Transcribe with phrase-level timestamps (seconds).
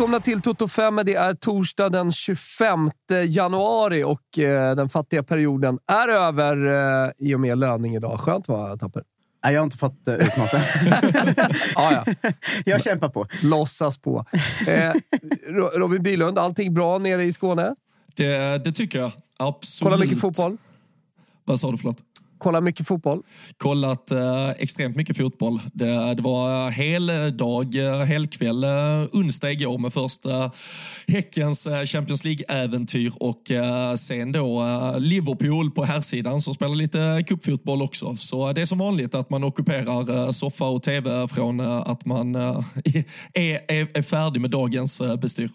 [0.00, 1.00] Välkomna till Toto 5.
[1.04, 2.90] Det är torsdag den 25
[3.28, 6.66] januari och eh, den fattiga perioden är över
[7.06, 8.20] eh, i och med löning idag.
[8.20, 9.02] Skönt va, Tapper?
[9.44, 10.60] Nej, jag har inte fått uh, ut något än.
[11.74, 12.32] ja, ja.
[12.64, 13.26] Jag kämpar på.
[13.42, 14.24] Låtsas på.
[14.66, 14.92] Eh,
[15.74, 17.74] Robin Bylund, allting bra nere i Skåne?
[18.16, 19.12] Det, det tycker jag.
[19.36, 19.92] Absolut.
[19.92, 20.56] Kolla mycket fotboll?
[21.44, 21.78] Vad sa du?
[21.78, 21.98] Förlåt?
[22.40, 23.22] Kollat mycket fotboll?
[23.56, 25.60] Kollat eh, extremt mycket fotboll.
[25.72, 28.70] Det, det var heldag, eh, helkväll, eh,
[29.12, 30.50] onsdag igår med första
[31.08, 37.24] Häckens eh, Champions League-äventyr och eh, sen då eh, Liverpool på herrsidan som spelar lite
[37.26, 38.16] cupfotboll också.
[38.16, 42.04] Så det är som vanligt att man ockuperar eh, soffa och tv från eh, att
[42.06, 43.04] man är,
[43.34, 45.50] är, är färdig med dagens bestyr.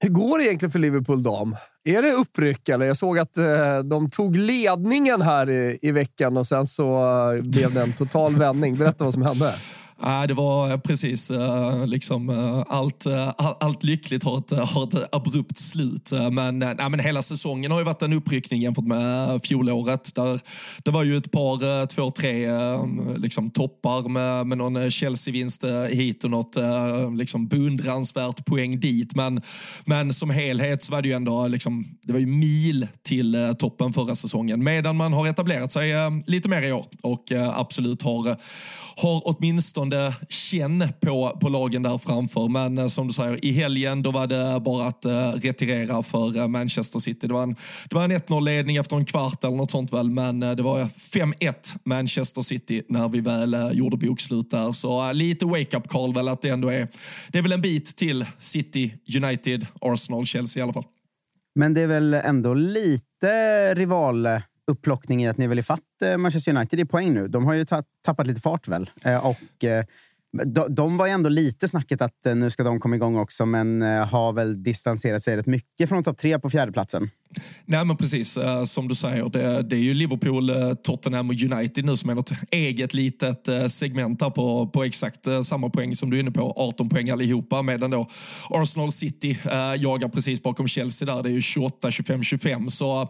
[0.00, 1.56] Hur går det egentligen för Liverpool dam?
[1.88, 2.86] Är det uppryck eller?
[2.86, 6.96] Jag såg att eh, de tog ledningen här i, i veckan och sen så
[7.32, 8.76] eh, blev det en total vändning.
[8.76, 9.52] Berätta vad som hände.
[10.02, 15.14] Nej, det var eh, precis eh, liksom eh, allt, allt lyckligt har ett, har ett
[15.14, 16.12] abrupt slut.
[16.32, 20.14] Men, nej, men hela säsongen har ju varit en uppryckning jämfört med fjolåret.
[20.14, 20.40] Där,
[20.84, 22.48] det var ju ett par, två, tre
[23.16, 26.56] liksom, toppar med, med någon Chelsea-vinst hit och något
[27.18, 29.14] liksom, beundransvärt poäng dit.
[29.14, 29.42] Men,
[29.84, 33.92] men som helhet så var det ju ändå liksom, det var ju mil till toppen
[33.92, 34.64] förra säsongen.
[34.64, 35.92] Medan man har etablerat sig
[36.26, 38.36] lite mer i år och absolut har,
[38.96, 42.48] har åtminstone avgörande känn på, på lagen där framför.
[42.48, 46.36] Men eh, som du säger, i helgen då var det bara att eh, retirera för
[46.36, 47.26] eh, Manchester City.
[47.26, 47.56] Det var en,
[47.90, 52.42] en 1-0-ledning efter en kvart eller något sånt väl, men eh, det var 5-1 Manchester
[52.42, 54.72] City när vi väl gjorde bokslut där.
[54.72, 56.88] Så lite wake-up call väl att det ändå är,
[57.28, 60.84] det är väl en bit till City, United, Arsenal, Chelsea i alla fall.
[61.54, 64.28] Men det är väl ändå lite rival
[64.66, 67.28] upplockning i att ni är väl ifatt eh, Manchester United i poäng nu.
[67.28, 67.64] De har ju
[68.04, 68.90] tappat lite fart väl.
[69.04, 69.84] Eh, och eh,
[70.68, 74.32] de, var ju ändå lite snacket att nu ska de komma igång också, men har
[74.32, 77.10] väl distanserat sig rätt mycket från topp tre på fjärdeplatsen.
[77.64, 80.50] Nej men precis, som du säger, det, det är ju Liverpool,
[80.82, 85.70] Tottenham och United nu som är något eget litet segment där på, på exakt samma
[85.70, 88.08] poäng som du är inne på, 18 poäng allihopa, medan då
[88.50, 89.38] Arsenal City
[89.78, 92.70] jagar precis bakom Chelsea där, det är ju 28, 25, 25.
[92.70, 93.08] Så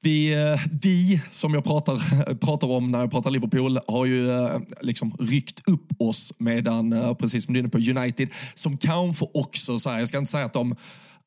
[0.00, 4.60] vi, eh, vi som jag pratar, pratar om när jag pratar Liverpool, har ju eh,
[4.80, 9.26] liksom ryckt upp oss medan, eh, precis som du är inne på, United, som kanske
[9.34, 10.76] också, så här, jag ska inte säga att de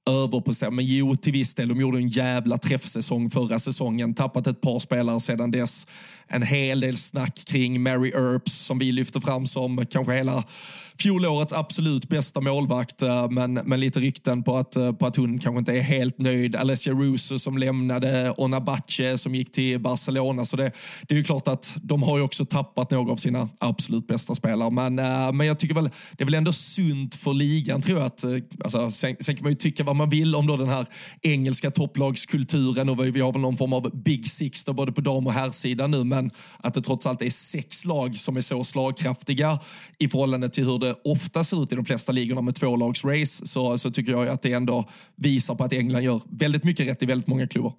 [0.09, 0.73] överpresterat.
[0.73, 1.67] Men jo, till viss del.
[1.67, 4.13] De gjorde en jävla träffsäsong förra säsongen.
[4.13, 5.88] Tappat ett par spelare sedan dess.
[6.28, 10.44] En hel del snack kring Mary Earps som vi lyfter fram som kanske hela
[11.01, 15.39] fjolårets absolut bästa målvakt, eh, men, men lite rykten på att, eh, på att hon
[15.39, 16.56] kanske inte är helt nöjd.
[16.56, 20.45] Alessia Russo som lämnade, Onabache som gick till Barcelona.
[20.45, 20.72] Så det,
[21.07, 24.35] det är ju klart att de har ju också tappat några av sina absolut bästa
[24.35, 24.69] spelare.
[24.69, 28.07] Men, eh, men jag tycker väl, det är väl ändå sunt för ligan, tror jag.
[28.07, 28.25] Att,
[28.63, 30.85] alltså, sen, sen kan man ju tycka vad man vill om då den här
[31.22, 32.90] engelska topplagskulturen.
[32.90, 35.91] Och vi har väl någon form av Big Six då, både på dam och herrsidan
[35.91, 39.59] nu, men att det trots allt är sex lag som är så slagkraftiga
[39.97, 43.78] i förhållande till hur det ofta ser ut i de flesta ligorna med tvålagsrace så,
[43.78, 44.85] så tycker jag att det ändå
[45.16, 47.74] visar på att England gör väldigt mycket rätt i väldigt många klubbar.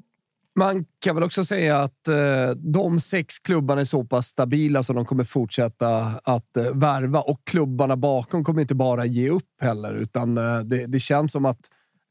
[0.59, 4.93] Man kan väl också säga att eh, de sex klubbarna är så pass stabila så
[4.93, 7.21] de kommer fortsätta att eh, värva.
[7.21, 11.45] Och klubbarna bakom kommer inte bara ge upp heller, utan eh, det, det, känns som
[11.45, 11.61] att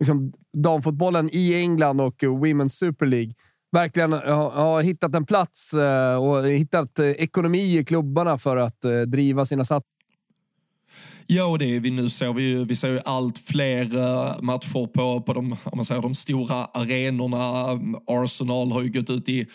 [0.02, 3.34] liksom, damfotbollen i England och Women's Super League
[3.72, 8.86] verkligen har, har hittat en plats eh, och hittat eh, ekonomi i klubbarna för att
[8.86, 9.92] eh, driva sina satsningar
[11.28, 14.88] Ja, och det vi nu ser vi ju, vi ser ju allt fler eh, matcher
[14.88, 17.80] på, på de, om man säger, de stora arenorna.
[18.08, 19.46] Arsenal har ju gått ut i,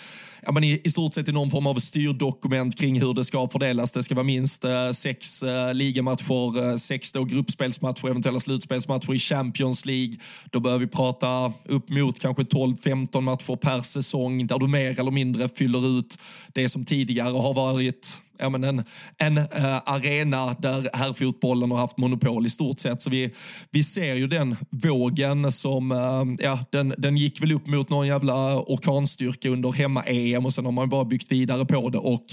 [0.43, 3.49] ja, men i, i stort sett i någon form av styrdokument kring hur det ska
[3.49, 3.93] fördelas.
[3.93, 9.87] Det ska vara minst eh, sex eh, ligamatcher, sex då gruppspelsmatcher, eventuella slutspelsmatcher i Champions
[9.87, 10.15] League.
[10.51, 15.11] Då börjar vi prata upp mot kanske 12-15 matcher per säsong där du mer eller
[15.11, 16.19] mindre fyller ut
[16.53, 18.85] det som tidigare har varit ja, men en,
[19.19, 23.03] en uh, arena där herrfotbollen har haft monopol i stort sett.
[23.03, 23.31] Så vi,
[23.71, 28.07] vi ser ju den vågen som, eh, ja, den, den gick väl upp mot någon
[28.07, 31.99] jävla orkanstyrka under hemma-EM och sen har man bara byggt vidare på det.
[31.99, 32.25] Och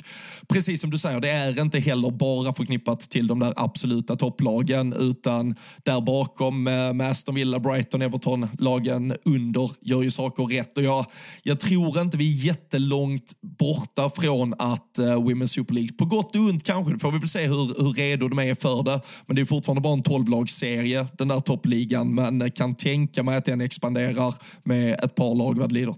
[0.48, 4.94] precis som du säger, det är inte heller bara förknippat till de där absoluta topplagen
[4.94, 10.78] utan där bakom eh, med Aston Villa, Brighton, Everton, lagen under gör ju saker rätt.
[10.78, 11.06] Och jag,
[11.44, 16.36] jag tror inte vi är jättelångt borta från att eh, Women's Super League på gott
[16.36, 19.02] och ont kanske, får vi väl se hur, hur redo de är för det.
[19.26, 22.16] Men det är fortfarande bara en 12-lagsserie, den där toppligan.
[22.16, 25.96] Men kan tänka mig att den expanderar med ett par lag vad det lider.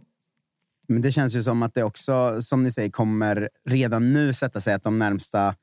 [0.87, 4.61] Men det känns ju som att det också, som ni säger, kommer redan nu sätta
[4.61, 5.55] sig att de närmsta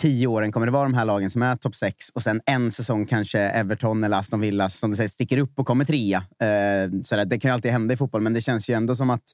[0.00, 2.72] tio åren kommer det vara de här lagen som är topp sex och sen en
[2.72, 6.16] säsong kanske Everton eller Aston Villa som du säger, sticker upp och kommer trea.
[6.18, 7.24] Eh, sådär.
[7.24, 9.24] Det kan ju alltid hända i fotboll, men det känns ju ändå som att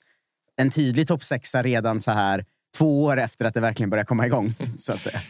[0.56, 2.44] en tydlig topp sexa redan så här
[2.76, 4.54] två år efter att det verkligen börjar komma igång.
[4.76, 5.20] så att säga.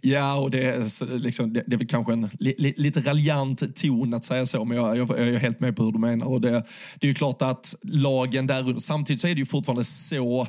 [0.00, 3.76] Ja, och det är, liksom, det, det är väl kanske en li, li, lite raljant
[3.76, 6.26] ton att säga så, men jag, jag, jag, är helt med på hur du menar.
[6.26, 6.50] Och det,
[6.98, 10.48] det är ju klart att lagen där samtidigt så är det ju fortfarande så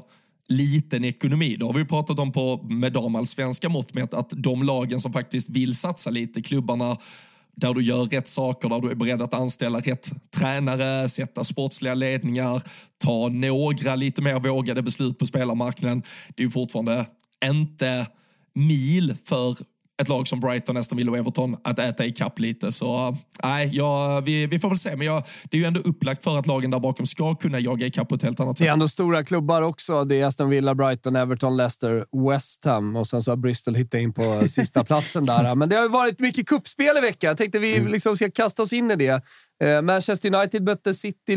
[0.49, 1.55] liten ekonomi.
[1.59, 5.49] Det har vi pratat om på, med damallsvenska mått med att de lagen som faktiskt
[5.49, 6.97] vill satsa lite, klubbarna
[7.59, 11.93] där du gör rätt saker, där du är beredd att anställa rätt tränare, sätta sportsliga
[11.93, 12.63] ledningar,
[13.03, 16.03] ta några lite mer vågade beslut på spelarmarknaden.
[16.35, 17.05] Det är ju fortfarande
[17.45, 18.07] inte
[18.55, 19.57] mil för
[20.01, 22.71] ett lag som Brighton, Aston Villa och Everton att äta i kapp lite.
[22.71, 24.95] Så nej, ja, vi, vi får väl se.
[24.95, 27.85] Men ja, det är ju ändå upplagt för att lagen där bakom ska kunna jaga
[27.85, 28.65] i kapp på ett helt annat sätt.
[28.65, 30.03] Det är ändå stora klubbar också.
[30.03, 34.01] Det är Aston Villa, Brighton, Everton, Leicester, West Ham och sen så har Bristol hittat
[34.01, 35.55] in på sista platsen där.
[35.55, 37.27] Men det har varit mycket kuppspel i veckan.
[37.27, 37.91] Jag tänkte vi mm.
[37.91, 39.23] liksom ska kasta oss in i det.
[39.63, 41.33] Eh, Manchester United mötte City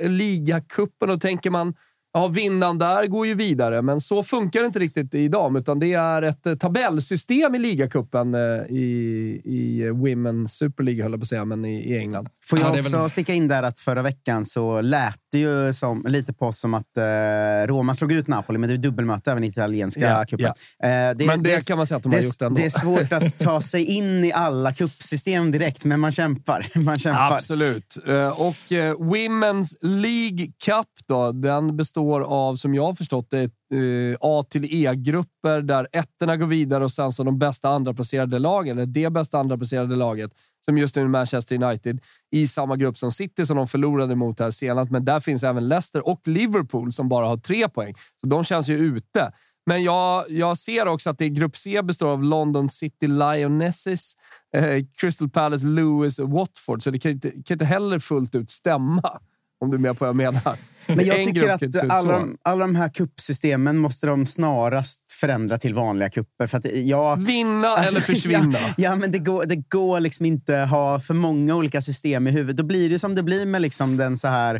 [0.00, 1.74] i ligacupen och tänker man
[2.16, 5.58] Ja, vinnaren där går ju vidare, men så funkar det inte riktigt idag.
[5.58, 11.12] Utan det är ett eh, tabellsystem i ligacupen eh, i, i Women's Super League, höll
[11.12, 12.28] jag på att säga, men i, i England.
[12.46, 13.10] Får jag ja, också väl...
[13.10, 16.74] sticka in där att förra veckan så lät det ju som, lite på oss som
[16.74, 20.52] att eh, Roma slog ut Napoli, men det är dubbelmöte även i italienska yeah, cupen.
[20.82, 21.10] Yeah.
[21.10, 22.60] Eh, det, men det, det, kan man säga att de det, har gjort ändå.
[22.60, 26.66] Det är svårt att ta sig in i alla cupsystem direkt, men man kämpar.
[26.74, 27.34] Man kämpar.
[27.34, 27.96] Absolut.
[28.06, 33.42] Eh, och eh, Women's League Cup då, den består av, som jag har förstått det,
[33.42, 38.38] eh, A till E-grupper där ettorna går vidare och sen så de bästa andra placerade
[38.38, 40.30] lagen, eller det bästa andra placerade laget,
[40.64, 44.40] som just nu är Manchester United, i samma grupp som City som de förlorade mot
[44.40, 44.90] här senast.
[44.90, 47.94] Men där finns även Leicester och Liverpool som bara har tre poäng.
[48.20, 49.32] Så de känns ju ute.
[49.66, 54.12] Men jag, jag ser också att det grupp C består av London City Lionesses,
[54.56, 56.82] eh, Crystal Palace, Lewis och Watford.
[56.82, 59.20] Så det kan inte, kan inte heller fullt ut stämma.
[59.64, 60.56] Om du är med på vad jag menar.
[60.86, 65.74] Men jag tycker att alla de, alla de här kuppsystemen måste de snarast förändra till
[65.74, 66.46] vanliga kupper.
[66.46, 68.58] För att jag, Vinna alltså, eller försvinna.
[68.58, 72.30] Ja, ja, men det går, det går liksom inte ha för många olika system i
[72.30, 72.56] huvudet.
[72.56, 74.54] Då blir det som det blir med liksom den så här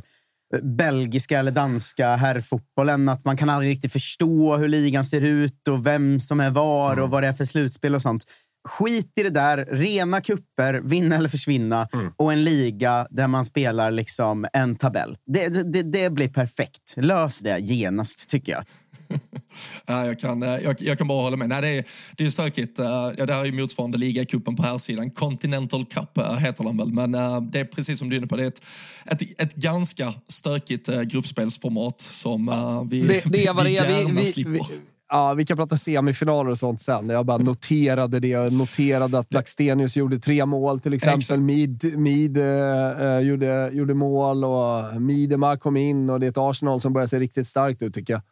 [0.54, 3.08] eh, belgiska eller danska herrfotbollen.
[3.08, 6.92] Att man kan aldrig riktigt förstå hur ligan ser ut och vem som är var
[6.92, 7.04] mm.
[7.04, 8.24] och vad det är för slutspel och sånt.
[8.68, 9.68] Skit i det där.
[9.70, 11.88] Rena kupper, vinna eller försvinna.
[11.92, 12.12] Mm.
[12.16, 15.16] Och en liga där man spelar liksom en tabell.
[15.26, 16.94] Det, det, det blir perfekt.
[16.96, 18.64] Lös det genast, tycker jag.
[19.86, 21.48] ja, jag, kan, eh, jag, jag, kan bara hålla med.
[21.48, 21.84] Nej, det, är,
[22.16, 22.78] det är stökigt.
[22.78, 25.10] Eh, ja, det här är motsvarande ligacupen på här sidan.
[25.10, 26.92] Continental Cup eh, heter den väl.
[26.92, 27.12] Men
[27.50, 28.36] det är precis som du är inne på.
[28.36, 28.62] Det är ett,
[29.06, 32.46] ett, ett ganska stökigt gruppspelsformat som
[32.90, 34.50] vi, det, det är vad vi gärna vi, slipper.
[34.50, 34.60] Vi,
[35.08, 37.08] Ja, vi kan prata semifinaler och sånt sen.
[37.08, 38.28] Jag bara noterade det.
[38.28, 41.40] Jag noterade att Blackstenius gjorde tre mål till exempel.
[41.40, 46.80] Mid, Mid uh, gjorde, gjorde mål och Midema kom in och det är ett Arsenal
[46.80, 48.22] som börjar se riktigt starkt ut tycker jag.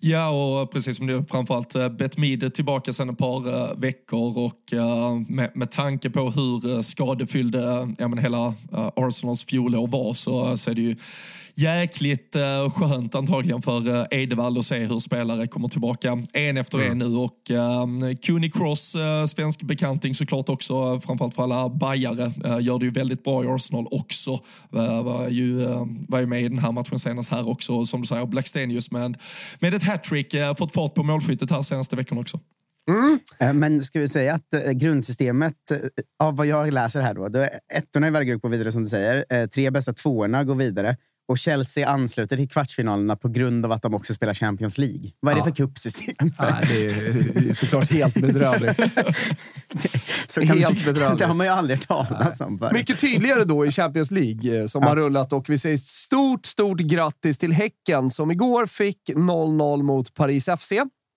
[0.00, 4.72] Ja, och precis som du framförallt uh, Betmid tillbaka sedan ett par uh, veckor och
[4.74, 8.54] uh, med, med tanke på hur skadefyllda ja, men hela
[8.96, 10.96] Arsenals fjolår var så, så är det ju
[11.56, 16.78] jäkligt uh, skönt antagligen för uh, Edevall att se hur spelare kommer tillbaka en efter
[16.78, 16.90] mm.
[16.90, 17.16] en nu.
[17.16, 22.62] Och uh, Cooney Cross, uh, svensk bekanting såklart också, uh, framförallt för alla bajare, uh,
[22.62, 24.32] gör det ju väldigt bra i Arsenal också.
[24.74, 28.00] Uh, var, ju, uh, var ju med i den här matchen senast här också, som
[28.00, 29.16] du säger, Blackstenius med,
[29.60, 32.40] med ett hattrick, uh, fått fart på målskyttet här senaste veckan också.
[32.90, 33.58] Mm.
[33.58, 35.54] Men ska vi säga att grundsystemet,
[36.22, 38.88] av vad jag läser här då, då ettorna i varje grupp går vidare som du
[38.88, 39.46] säger.
[39.46, 40.96] Tre bästa tvåorna går vidare.
[41.28, 45.10] Och Chelsea ansluter till kvartsfinalerna på grund av att de också spelar Champions League.
[45.20, 45.44] Vad är ja.
[45.44, 46.14] det för kuppsystem?
[46.38, 48.80] Ja, det är såklart helt bedrövligt.
[50.28, 51.18] så helt bedrövligt.
[51.18, 52.72] Det har man ju aldrig talat om förut.
[52.72, 54.88] Mycket tydligare då i Champions League eh, som ja.
[54.88, 60.14] har rullat och vi säger stort, stort grattis till Häcken som igår fick 0-0 mot
[60.14, 60.72] Paris FC.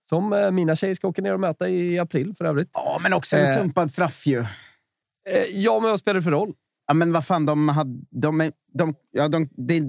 [0.10, 2.70] Som eh, mina tjejer ska åka ner och möta i april för övrigt.
[2.74, 4.46] Ja, men också en eh, sumpad straff ju.
[5.51, 6.54] Ja, men vad spelar det för roll?
[6.89, 8.00] Ja, men vad fan, de hade...
[8.10, 9.84] De, de, ja, de, det,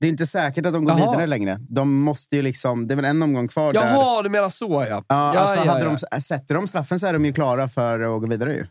[0.00, 1.10] det är inte säkert att de går Jaha.
[1.10, 1.58] vidare längre.
[1.68, 3.70] De måste ju liksom, det är väl en omgång kvar.
[3.74, 4.22] Jaha, där.
[4.22, 4.86] du menar så ja.
[4.88, 5.96] ja, ja, alltså, ja, hade ja.
[6.10, 8.54] De, sätter de straffen så är de ju klara för att gå vidare.
[8.54, 8.66] Ju.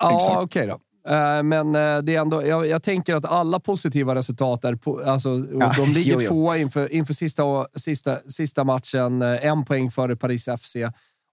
[0.00, 0.78] Ja, okej okay då.
[1.14, 4.74] Uh, men uh, det är ändå, jag, jag, tänker att alla positiva resultat är...
[4.74, 5.28] Po, alltså,
[5.60, 7.42] ja, de ligger tvåa inför, inför sista,
[7.76, 9.22] sista, sista matchen.
[9.22, 10.76] Uh, en poäng före Paris FC.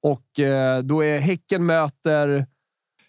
[0.03, 0.25] Och
[0.83, 2.45] då är Häcken möter...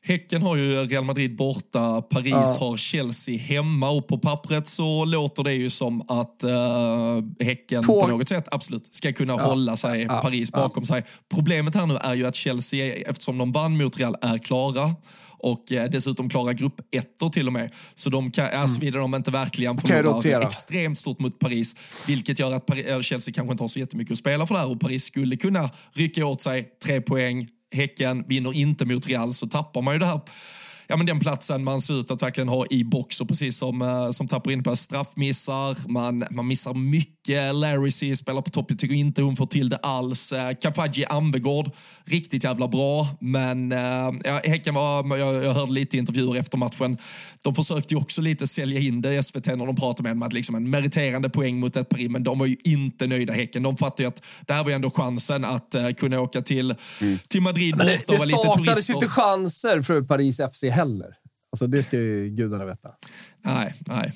[0.08, 2.56] Häcken har ju Real Madrid borta, Paris ja.
[2.60, 8.00] har Chelsea hemma och på pappret så låter det ju som att uh, Häcken Två.
[8.00, 9.42] på något sätt absolut ska kunna ja.
[9.42, 10.20] hålla sig ja.
[10.20, 11.04] Paris bakom sig.
[11.34, 14.94] Problemet här nu är ju att Chelsea, eftersom de vann mot Real, är klara
[15.38, 17.72] och eh, dessutom klara gruppettor till och med.
[17.94, 18.68] Så de kan, mm.
[18.68, 21.74] såvida de inte verkligen förlorar extremt stort mot Paris,
[22.06, 24.80] vilket gör att Paris, Chelsea kanske inte har så jättemycket att spela för där och
[24.80, 27.48] Paris skulle kunna rycka åt sig tre poäng.
[27.74, 30.20] Häcken vinner inte mot Real så tappar man ju det här
[30.86, 33.82] ja, men den platsen man ser ut att verkligen ha i box och precis som,
[33.82, 37.15] eh, som tappar in på straffmissar, man, man missar mycket.
[37.28, 40.32] Larry C spelar på topp, jag tycker inte hon får till det alls.
[40.32, 41.70] Uh, Kafaji Ambegård,
[42.04, 43.78] riktigt jävla bra, men uh,
[44.24, 46.98] ja, Häcken var, jag, jag hörde lite intervjuer efter matchen,
[47.42, 50.26] de försökte ju också lite sälja in det i SVT när de pratade med med
[50.26, 53.62] att liksom en meriterande poäng mot ett Paris, men de var ju inte nöjda Häcken.
[53.62, 56.74] De fattade ju att det här var ju ändå chansen att uh, kunna åka till,
[57.00, 57.18] mm.
[57.28, 58.36] till Madrid borta och vara lite turister.
[58.36, 61.16] Det saknades ju inte chanser för Paris FC heller.
[61.52, 62.88] Alltså, det ska ju gudarna veta.
[63.44, 64.12] Nej, nej.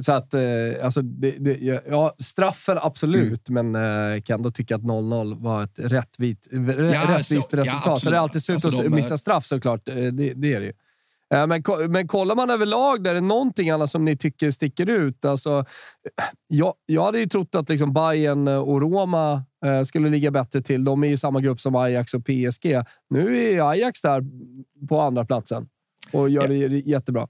[0.00, 0.40] Så att, eh,
[0.82, 3.70] alltså, det, det, ja, straffen absolut, mm.
[3.70, 6.60] men eh, kan ändå tycka att 0-0 var ett rättvit, ja,
[7.08, 7.86] rättvist så, resultat.
[7.86, 9.88] Ja, så det är alltid surt alltså, att missa straff såklart.
[9.88, 10.72] Eh, det, det är det ju.
[11.34, 14.90] Eh, men, men kollar man överlag, där är det någonting annat som ni tycker sticker
[14.90, 15.24] ut?
[15.24, 15.64] Alltså,
[16.48, 20.84] jag, jag hade ju trott att liksom Bayern och Roma eh, skulle ligga bättre till.
[20.84, 22.82] De är i samma grupp som Ajax och PSG.
[23.10, 24.24] Nu är Ajax där
[24.88, 25.68] på andra platsen
[26.12, 26.54] och gör det
[26.88, 27.28] jättebra.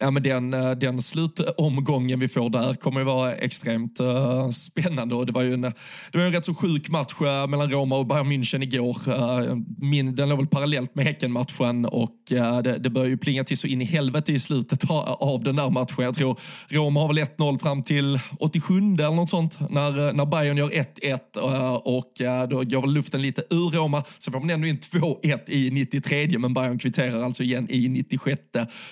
[0.00, 5.14] Ja, men den, eh, den slutomgången vi får där kommer att vara extremt uh, spännande.
[5.14, 7.96] Och det var ju en, det var en rätt så sjuk match uh, mellan Roma
[7.96, 8.96] och Bayern München igår.
[9.08, 13.58] Uh, min, den låg väl parallellt med Häcken-matchen och det, det började ju plinga till
[13.58, 16.04] så in i helvete i slutet av, av den där matchen.
[16.04, 16.38] Jag tror
[16.68, 21.38] Roma har väl 1-0 fram till 87 eller något sånt när, när Bayern gör 1-1
[21.78, 22.12] och
[22.48, 24.02] då går väl luften lite ur Roma.
[24.18, 28.40] Sen får man ändå in 2-1 i 93 men Bayern kvitterar alltså igen i 96.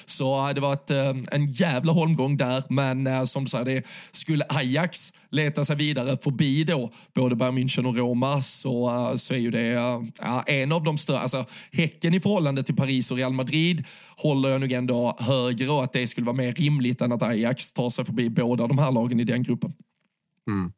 [0.07, 3.87] Så det var ett Eh, en jävla holmgång där, men eh, som du säger, det,
[4.11, 9.35] skulle Ajax leta sig vidare förbi då både Bayern München och Roma så, eh, så
[9.35, 9.67] är ju det
[10.21, 11.19] ja, en av de större.
[11.19, 13.85] Alltså, häcken i förhållande till Paris och Real Madrid
[14.17, 17.73] håller jag nog ändå högre och att det skulle vara mer rimligt än att Ajax
[17.73, 19.73] tar sig förbi båda de här lagen i den gruppen.
[20.49, 20.73] Mm.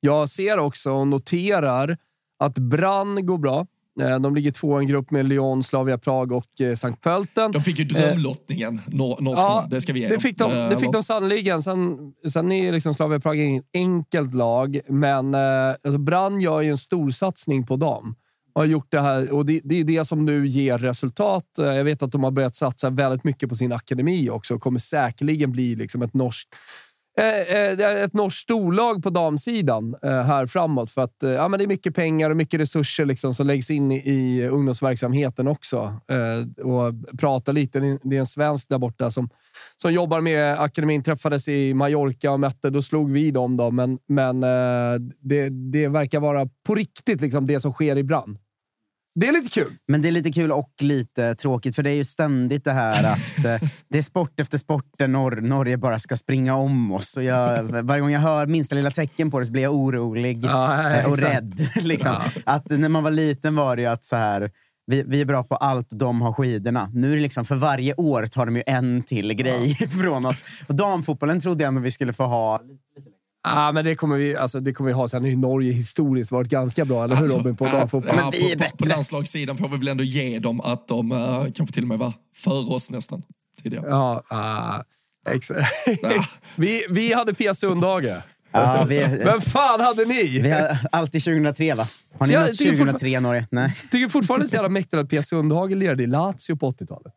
[0.00, 1.96] Jag ser också och noterar
[2.38, 3.66] att Brann går bra.
[4.00, 7.52] Eh, de ligger två i en grupp med Lyon, Slavia Prag och eh, Sankt Pölten.
[7.52, 10.78] De fick ju drömlottningen, nor ja, det ska vi ge det fick de, Det eh,
[10.78, 11.62] fick de sannoliken.
[11.62, 16.78] Sen, sen är liksom Slavia Prag inget enkelt lag, men alltså Brann gör ju en
[16.78, 18.14] stor satsning på dem.
[18.54, 21.44] Har gjort det här och det, det, är det som nu ger resultat.
[21.56, 24.78] Jag vet att de har börjat satsa väldigt mycket på sin akademi också och kommer
[24.78, 26.85] säkerligen bli liksom ett norskt Eh, eh,
[27.18, 30.90] Eh, eh, ett norskt storlag på damsidan eh, här framåt.
[30.90, 33.92] För att ja, men det är mycket pengar och mycket resurser liksom som läggs in
[33.92, 36.00] i ungdomsverksamheten också.
[36.64, 37.98] Och prata lite.
[38.02, 39.28] Det är en svensk där borta som,
[39.76, 41.02] som jobbar med akademin.
[41.02, 42.70] Träffades i Mallorca och mötte.
[42.70, 44.40] Då slog vi dem, då, men, men
[45.20, 48.38] det, det verkar vara på riktigt liksom, det som sker i brand.
[49.18, 49.72] Det är lite kul.
[49.88, 53.12] Men det är lite kul och lite tråkigt, för det är ju ständigt det här
[53.12, 57.16] att eh, det är sport efter sport där Nor Norge bara ska springa om oss.
[57.16, 60.44] Och jag, varje gång jag hör minsta lilla tecken på det så blir jag orolig
[60.44, 61.68] ja, eh, och rädd.
[61.82, 62.16] Liksom.
[62.34, 62.40] Ja.
[62.44, 64.50] Att när man var liten var det ju att så här,
[64.86, 66.90] vi, vi är bra på allt, de har skidorna.
[66.92, 69.88] Nu är det liksom, för varje år tar de ju en till grej ja.
[70.02, 70.42] från oss.
[70.68, 72.60] Och damfotbollen trodde jag ändå vi skulle få ha
[73.48, 75.08] Ah, men det kommer vi, alltså, det kommer vi ha.
[75.08, 77.56] Sen har Norge historiskt varit ganska bra, eller hur alltså, Robin?
[77.56, 81.12] På, äh, ja, på, på, på landslagssidan får vi väl ändå ge dem att de
[81.12, 83.22] uh, kanske till och med var före oss nästan
[83.62, 83.86] tidigare.
[83.88, 85.68] Ja, uh, exakt.
[86.56, 88.22] vi, vi hade Pia Sundhage.
[88.52, 90.38] Ja, vi, Vem fan hade ni?
[90.38, 91.86] Vi har alltid 2003, va?
[92.18, 93.46] Har ni något 2003 Norge?
[93.50, 93.74] Nej.
[93.90, 97.12] Tycker fortfarande så jävla mäktigt att Pia Sundhage lirade i Lazio på 80-talet.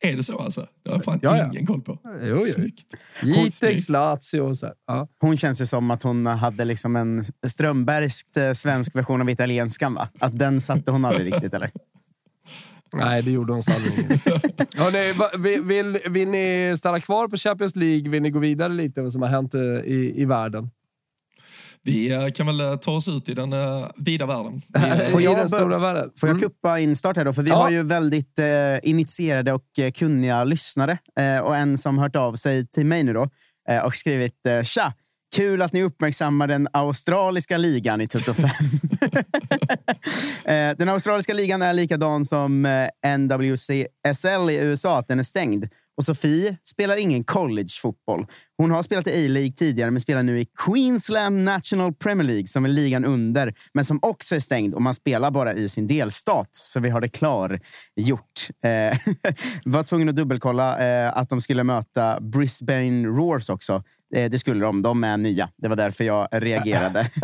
[0.00, 0.66] Är det så alltså?
[0.82, 1.46] Det har jag fan ja, ja.
[1.52, 1.98] ingen koll på.
[2.04, 2.36] Jo, jo.
[2.36, 2.94] Snyggt.
[3.22, 4.72] Jitex, Lazio och så.
[4.86, 5.08] Ja.
[5.20, 9.94] Hon känns ju som att hon hade liksom en Strömbergskt eh, svensk version av italienskan.
[9.94, 10.08] Va?
[10.18, 11.70] Att den satte hon aldrig riktigt, eller?
[12.92, 14.26] Nej, det gjorde hon sannolikt
[15.38, 18.10] vill, vill, vill ni stanna kvar på Champions League?
[18.10, 20.70] Vill ni gå vidare lite vad som har hänt eh, i, i världen?
[21.88, 24.62] Vi eh, kan väl eh, ta oss ut i den uh, vida världen.
[25.12, 26.10] Får jag, den stora världen.
[26.20, 26.48] Får jag mm.
[26.48, 27.32] kuppa instart här då?
[27.32, 27.56] För vi ja.
[27.56, 28.46] har ju väldigt eh,
[28.82, 29.62] initierade och
[29.94, 30.98] kunniga lyssnare.
[31.20, 33.28] Eh, och en som hört av sig till mig nu då
[33.68, 34.92] eh, och skrivit eh, “Tja!
[35.36, 38.48] Kul att ni uppmärksammar den australiska ligan i Tutto 5.
[40.76, 42.62] den australiska ligan är likadan som
[43.18, 45.68] NWCSL i USA, att den är stängd.
[45.98, 48.26] Och Sofie spelar ingen collegefotboll.
[48.56, 52.64] Hon har spelat i A-League tidigare, men spelar nu i Queensland National Premier League, som
[52.64, 56.48] är ligan under, men som också är stängd och man spelar bara i sin delstat.
[56.52, 58.48] Så vi har det klargjort.
[58.64, 58.98] Eh,
[59.64, 63.82] var tvungen att dubbelkolla eh, att de skulle möta Brisbane Roars också.
[64.14, 64.82] Eh, det skulle de.
[64.82, 65.48] De är nya.
[65.56, 67.10] Det var därför jag reagerade.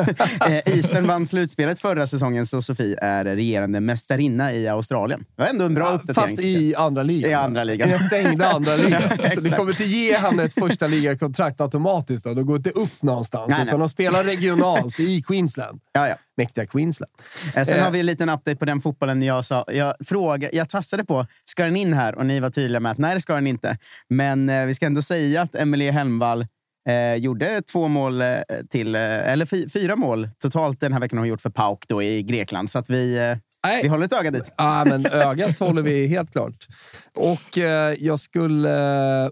[0.46, 5.24] Eh, Eastern vann slutspelet förra säsongen, så Sofie är regerande mästarinna i Australien.
[5.36, 6.28] Det var ändå en bra uppdatering.
[6.28, 7.30] Fast i andra ligan.
[7.30, 7.88] I andra ligan.
[7.88, 9.02] I den stängda andra ligan.
[9.34, 12.24] så ni kommer inte ge henne ett första ligakontrakt automatiskt.
[12.24, 12.34] Då.
[12.34, 13.48] De går inte upp någonstans.
[13.48, 13.66] Nej, nej.
[13.66, 15.80] utan de spelar regionalt i Queensland.
[15.92, 16.14] Ja, ja.
[16.36, 17.12] Mäktiga Queensland.
[17.56, 19.64] Eh, Sen har vi en liten update på den fotbollen jag sa.
[19.68, 22.14] Jag, frågade, jag tassade på, ska den in här?
[22.14, 23.78] Och ni var tydliga med att nej, det ska den inte.
[24.08, 26.46] Men vi ska ändå säga att Emelie Helmvall
[26.88, 28.28] eh, gjorde två mål eh,
[28.70, 32.02] till, eh, eller fy, fyra mål totalt den här veckan har gjort för PAOK då
[32.02, 32.70] i Grekland.
[32.70, 33.36] Så att vi, eh,
[33.82, 34.52] vi håller ett öga dit.
[34.56, 36.66] Ja, men ögat håller vi helt klart.
[37.14, 39.30] Och eh, jag skulle, eh,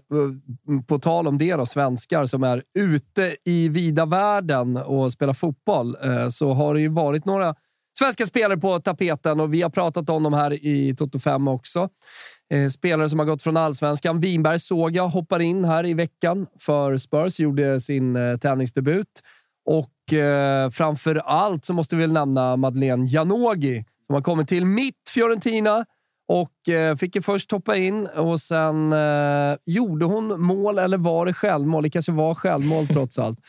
[0.87, 5.97] på tal om det då, svenskar som är ute i vida världen och spelar fotboll,
[6.31, 7.55] så har det ju varit några
[7.99, 11.89] svenska spelare på tapeten och vi har pratat om dem här i Toto 5 också.
[12.49, 14.19] Eh, spelare som har gått från allsvenskan.
[14.19, 19.21] Winberg såg jag hoppar in här i veckan för Spurs, gjorde sin eh, tävlingsdebut.
[19.65, 24.65] Och eh, framför allt så måste vi väl nämna Madeleine Janogy som har kommit till
[24.65, 25.85] mitt Fiorentina
[26.27, 31.25] och eh, fick ju först hoppa in och sen eh, gjorde hon mål, eller var
[31.25, 31.83] det självmål?
[31.83, 33.39] Det kanske var självmål trots allt.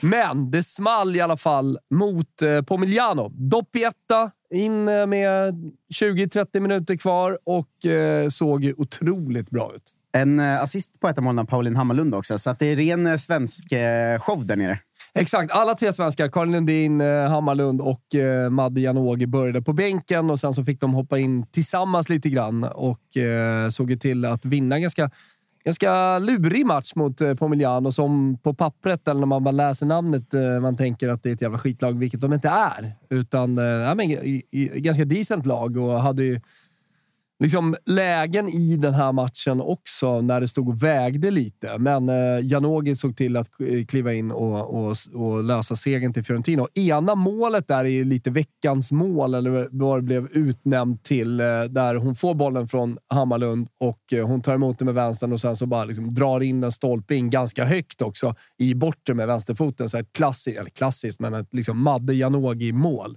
[0.00, 3.28] Men det small i alla fall mot eh, Pomigliano.
[3.28, 5.54] Doppietta in eh, med
[5.94, 9.82] 20-30 minuter kvar och eh, såg otroligt bra ut.
[10.12, 12.38] En eh, assist på ett av målen av Pauline Hammarlund också.
[12.38, 14.78] Så det är ren eh, svensk eh, show där nere.
[15.14, 15.52] Exakt.
[15.52, 20.54] Alla tre svenskar, Karin Lundin, Hammarlund och eh, Madde Janogy började på bänken och sen
[20.54, 24.78] så fick de hoppa in tillsammans lite grann och eh, såg ju till att vinna
[24.78, 25.10] ganska,
[25.64, 30.34] ganska lurig match mot eh, Pomigliano som på pappret, eller när man bara läser namnet,
[30.34, 32.92] eh, man tänker att det är ett jävla skitlag, vilket de inte är.
[33.10, 34.16] Utan eh, ja, men,
[34.82, 36.40] ganska decent lag och hade ju
[37.44, 41.78] liksom lägen i den här matchen också när det stod och vägde lite.
[41.78, 46.24] Men eh, Janogy såg till att eh, kliva in och, och, och lösa segern till
[46.24, 46.62] Fiorentina.
[46.62, 51.46] Och ena målet där är lite veckans mål, eller vad det blev utnämnt till, eh,
[51.62, 55.40] där hon får bollen från Hammarlund och eh, hon tar emot den med vänstern och
[55.40, 59.26] sen så bara liksom drar in en stolpe in ganska högt också i bortre med
[59.26, 59.88] vänsterfoten.
[59.88, 63.16] Så här klassiskt, eller klassiskt, men ett liksom Madde Janogy-mål.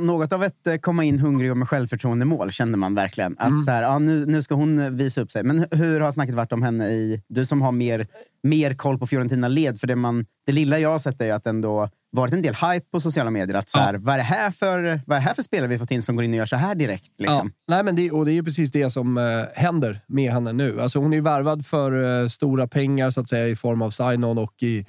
[0.00, 3.36] Något av ett eh, komma in hungrig och med självförtroende mål kände man verkligen.
[3.38, 5.42] Att så här, ja, nu, nu ska hon eh, visa upp sig.
[5.42, 7.22] Men hu- hur har snacket varit om henne i...
[7.28, 8.06] Du som har mer,
[8.42, 9.80] mer koll på Fiorentina-led.
[9.80, 12.54] För det, man, det lilla jag har sett är att det ändå varit en del
[12.54, 13.56] hype på sociala medier.
[13.56, 15.90] Att så här, vad, är det här för, vad är här för spelare vi fått
[15.90, 17.10] in som går in och gör så här direkt?
[17.18, 17.52] Liksom?
[17.66, 20.80] Ja, nej, men det, och det är precis det som eh, händer med henne nu.
[20.80, 23.90] Alltså hon är ju värvad för eh, stora pengar så att säga i form av
[23.90, 24.86] sign-on och i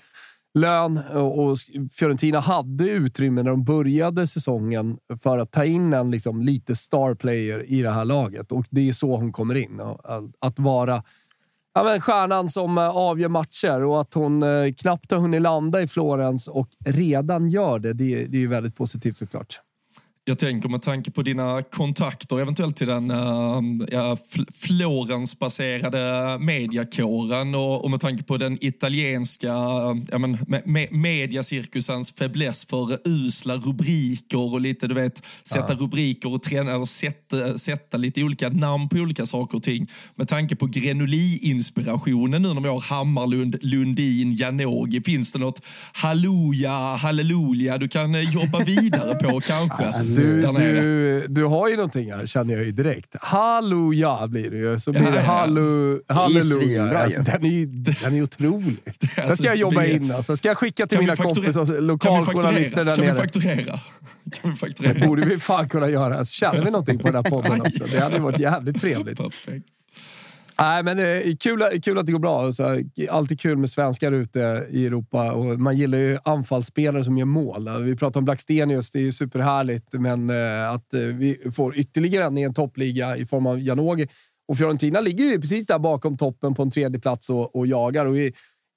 [0.53, 0.97] lön.
[0.97, 1.57] Och,
[1.91, 7.15] Fiorentina hade utrymme när de började säsongen för att ta in en liksom, lite star
[7.15, 8.51] player i det här laget.
[8.51, 9.81] Och det är så hon kommer in.
[10.39, 11.03] Att- vara
[11.73, 15.81] ja, men stjärnan som eh, avgör matcher och att hon eh, knappt har hunnit landa
[15.81, 19.61] i Florens och redan gör det, det, det är ju väldigt positivt såklart.
[20.29, 23.09] Jag tänker med tanke på dina kontakter eventuellt till den
[23.91, 29.47] ja, Fl- Florensbaserade mediakåren och, och med tanke på den italienska
[30.11, 36.33] ja, men, me, me, mediacirkusens fäbless för usla rubriker och lite, du vet, sätta rubriker
[36.33, 39.87] och träna, eller sätta, sätta lite olika namn på olika saker och ting.
[40.15, 45.61] Med tanke på Grenoli-inspirationen nu när vi har Hammarlund, Lundin, Janogy, finns det något
[45.93, 50.18] halleluja, halleluja du kan eh, jobba vidare på kanske?
[50.19, 50.81] Du, nere?
[50.81, 53.15] du, du har ju någonting här, känner jag ju direkt.
[53.21, 54.79] Halleluja blir det ju.
[54.79, 56.99] Så blir det hallu, halleluja.
[56.99, 58.77] Alltså, den, är ju, den är otrolig.
[58.83, 60.11] Den alltså, ska jag jobba in.
[60.11, 60.37] Alltså.
[60.37, 62.95] Ska jag skicka till mina kompisar, Kan vi lokaljournalister där fakturera?
[62.95, 63.15] Kan vi nere.
[63.15, 63.79] fakturera?
[64.31, 65.07] Kan vi Det fakturera?
[65.07, 66.25] borde vi fan kunna göra.
[66.25, 67.83] Så tjänar vi någonting på den här podden också.
[67.91, 69.17] Det hade varit jävligt trevligt.
[69.17, 69.65] Perfekt.
[70.59, 72.53] Nej, men eh, kul, kul att det går bra.
[72.53, 75.31] Så, alltid kul med svenskar ute i Europa.
[75.31, 77.83] Och man gillar ju anfallsspelare som gör mål.
[77.83, 79.93] Vi pratar om Blackstenius, det är ju superhärligt.
[79.93, 84.07] Men eh, att eh, vi får ytterligare en i en toppliga i form av Janogy.
[84.47, 88.05] Och Fiorentina ligger ju precis där bakom toppen på en tredje plats och, och jagar.
[88.05, 88.33] Och vi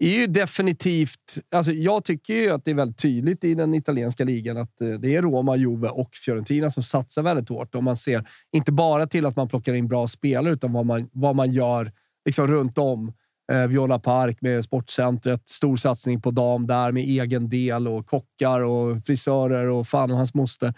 [0.06, 1.38] är ju definitivt...
[1.54, 4.88] Alltså jag tycker ju att det är väldigt tydligt i den italienska ligan att eh,
[4.88, 7.74] det är Roma, Juve och Fiorentina som satsar väldigt hårt.
[7.74, 11.08] Och man ser inte bara till att man plockar in bra spelare, utan vad man,
[11.12, 11.92] vad man gör
[12.24, 13.12] liksom runt om.
[13.52, 18.60] Eh, Viola Park med sportcentret, stor satsning på dam där med egen del och kockar
[18.60, 20.74] och frisörer och fan och hans moster.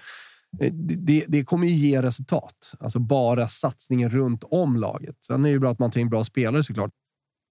[0.61, 2.75] Eh, det, det, det kommer ju ge resultat.
[2.81, 5.17] Alltså bara satsningen runt om laget.
[5.27, 6.91] Sen är det ju bra att man tar in bra spelare såklart.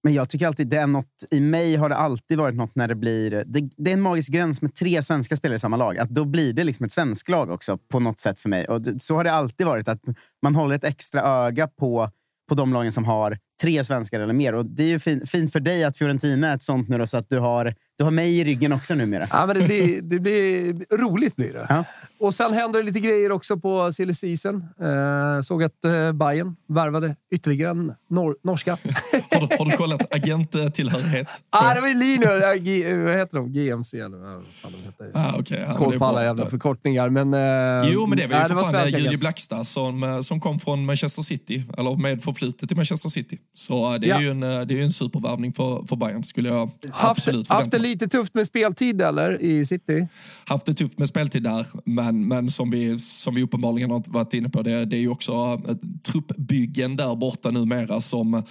[0.04, 2.88] Men jag tycker alltid det är något, i mig har det alltid varit något när
[2.88, 3.30] det blir...
[3.46, 5.98] Det, det är en magisk gräns med tre svenska spelare i samma lag.
[5.98, 8.64] Att då blir det liksom ett svenskt lag också på något sätt för mig.
[8.64, 9.88] Och det, så har det alltid varit.
[9.88, 10.00] att
[10.42, 12.10] Man håller ett extra öga på,
[12.48, 14.54] på de lagen som har tre svenskar eller mer.
[14.54, 17.06] Och Det är ju fin, fint för dig att Fiorentina är ett sånt nu då,
[17.06, 19.26] så att du har, du har mig i ryggen också numera.
[19.30, 21.36] Ja, men det, blir, det blir roligt.
[21.36, 21.66] blir det.
[21.68, 21.84] Ja.
[22.24, 24.64] Och Sen händer det lite grejer också på silly season.
[24.80, 28.78] Eh, såg att eh, Bayern värvade ytterligare en nor norska.
[29.30, 31.28] Har du, har du kollat agenttillhörighet?
[31.50, 32.24] ah, det var Lino.
[32.26, 33.52] Äh, G, vad heter de?
[33.52, 35.10] GMC eller vad fan de heter.
[35.14, 35.58] Ah, okay.
[35.58, 37.08] det Koll på alla jävla förkortningar.
[37.10, 39.20] Men, eh, Jo, men det var ju nej, för fan Julie agent.
[39.20, 43.38] Blackstad som, eh, som kom från Manchester City, eller med förflutet i Manchester City.
[43.54, 44.20] Så eh, det är Ja.
[44.20, 47.48] ju en, eh, det är en supervärvning för, för Bayern, skulle jag Haft, absolut haft
[47.48, 47.90] förvänta det mig.
[47.90, 50.06] lite tufft med speltid eller i City?
[50.46, 54.34] Haft det tufft med speltid där, men, men som, vi, som vi uppenbarligen har varit
[54.34, 58.42] inne på, det, det är ju också ett truppbyggen där borta numera som,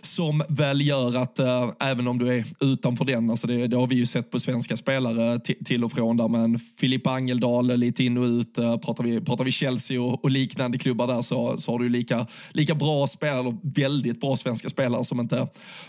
[0.00, 3.86] som väl gör att äh, även om du är utanför den, alltså det, det har
[3.86, 8.18] vi ju sett på svenska spelare till och från där, men Filip Angeldal lite in
[8.18, 11.72] och ut, äh, pratar, vi, pratar vi Chelsea och, och liknande klubbar där så, så
[11.72, 15.46] har du ju lika, lika bra spelare, väldigt bra svenska spelare som inte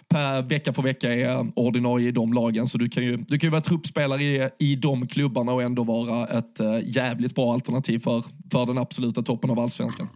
[0.07, 2.67] per vecka för vecka är ordinarie i de lagen.
[2.67, 5.83] Så du kan ju, du kan ju vara truppspelare i, i de klubbarna och ändå
[5.83, 6.79] vara ett äh,
[7.13, 10.09] jävligt bra alternativ för, för den absoluta toppen av allsvenskan.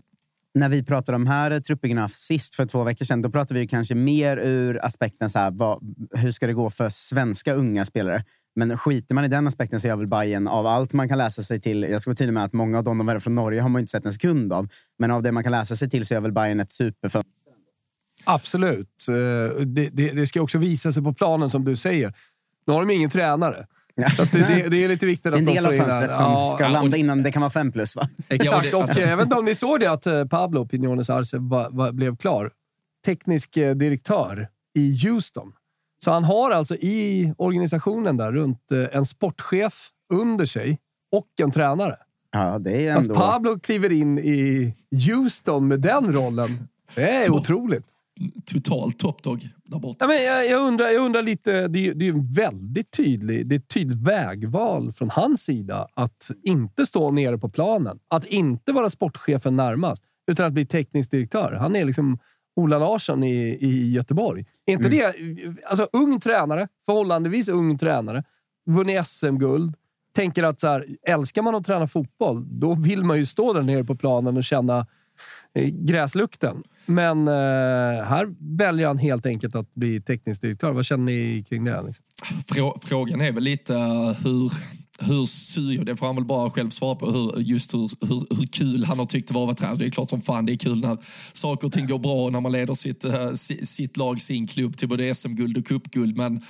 [0.55, 3.67] när vi pratade om de här truppbyggena sist för två veckor sedan, då pratade vi
[3.67, 8.23] kanske mer ur aspekten så här, vad, hur ska det gå för svenska unga spelare?
[8.55, 11.41] Men skiter man i den aspekten så är väl Bayern av allt man kan läsa
[11.41, 11.83] sig till.
[11.83, 13.79] Jag ska vara tydlig med att många av dem de värvar från Norge har man
[13.79, 14.67] inte sett en sekund av.
[14.99, 17.33] Men av det man kan läsa sig till så är väl Bayern ett superfönster.
[18.25, 19.05] Absolut.
[19.09, 22.13] Eh, Det, det, det ska också visa sig på planen, som du säger.
[22.67, 23.67] Nu har de ingen tränare.
[24.05, 25.75] Att det, det, det är lite viktigt Det är att en de del av får
[25.75, 27.95] in fönstret som Ja, ska landa innan det kan vara fem plus.
[27.95, 28.01] Va?
[28.29, 28.65] Exakt.
[28.71, 31.37] Ja, och alltså- jag vet inte om ni såg det att eh, Pablo Pinones Arce
[31.37, 32.51] va- va- blev klar.
[33.05, 35.51] Teknisk eh, direktör i Houston.
[36.03, 40.79] Så han har alltså i organisationen där runt eh, en sportchef under sig
[41.11, 41.95] och en tränare.
[42.31, 43.15] Ja, det är Att ändå...
[43.15, 44.73] Pablo kliver in i
[45.07, 46.47] Houston med den rollen,
[46.95, 47.85] det är otroligt.
[48.45, 49.97] Total toppdog där borta.
[49.99, 53.47] Ja, men jag, jag, undrar, jag undrar lite, det är, det är en väldigt tydlig,
[53.47, 57.99] det är ett tydligt vägval från hans sida att inte stå nere på planen.
[58.07, 61.53] Att inte vara sportchefen närmast, utan att bli teknisk direktör.
[61.53, 62.19] Han är liksom
[62.55, 64.45] Ola Larsson i, i Göteborg.
[64.65, 65.15] Är inte det...
[65.65, 68.23] Alltså, ung tränare, förhållandevis ung tränare,
[68.65, 69.75] vunnit SM-guld.
[70.15, 73.61] Tänker att så här, älskar man att träna fotboll, då vill man ju stå där
[73.61, 74.87] nere på planen och känna
[75.57, 76.63] Eh, gräslukten.
[76.85, 77.33] Men eh,
[78.03, 80.71] här väljer han helt enkelt att bli teknisk direktör.
[80.71, 81.83] Vad känner ni kring det?
[81.87, 82.05] Liksom?
[82.47, 84.51] Frå, frågan är väl lite eh, hur,
[85.07, 88.47] hur sur, det får han väl bara själv svara på, hur, just hur, hur, hur
[88.47, 89.77] kul han har tyckt det var att vara tränare.
[89.77, 90.97] Det är klart som fan det är kul när
[91.33, 93.31] saker och ting går bra och när man leder sitt, eh,
[93.63, 96.17] sitt lag, sin klubb till både SM-guld och cupguld.
[96.17, 96.41] Men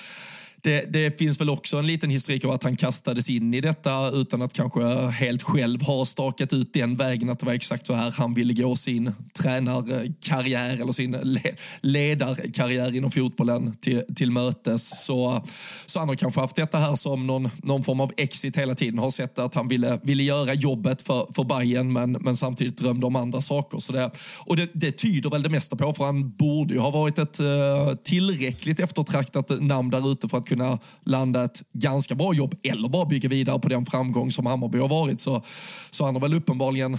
[0.68, 4.10] det, det finns väl också en liten historik av att han kastades in i detta
[4.10, 7.94] utan att kanske helt själv ha stakat ut den vägen, att det var exakt så
[7.94, 15.06] här han ville gå sin tränarkarriär eller sin le, ledarkarriär inom fotbollen till, till mötes.
[15.06, 15.44] Så,
[15.86, 19.00] så han har kanske haft detta här som någon, någon form av exit hela tiden.
[19.00, 23.06] Har sett att han ville, ville göra jobbet för, för Bayern men, men samtidigt drömde
[23.06, 23.80] om andra saker.
[23.80, 24.12] Så det,
[24.46, 27.40] och det, det tyder väl det mesta på, för han borde ju ha varit ett
[27.40, 30.57] eh, tillräckligt eftertraktat namn där ute för att kunna
[31.06, 34.88] landa ett ganska bra jobb eller bara bygga vidare på den framgång som Hammarby har
[34.88, 35.22] varit.
[35.22, 35.44] Så,
[35.90, 36.98] så han har väl uppenbarligen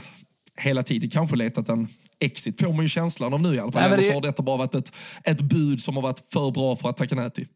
[0.57, 1.89] hela tiden kanske letat en
[2.21, 3.81] exit, får man ju känslan av nu i alla fall.
[3.83, 4.93] Nej, men Eller det- så har detta bara varit ett,
[5.25, 7.47] ett bud som har varit för bra för att tacka nej till.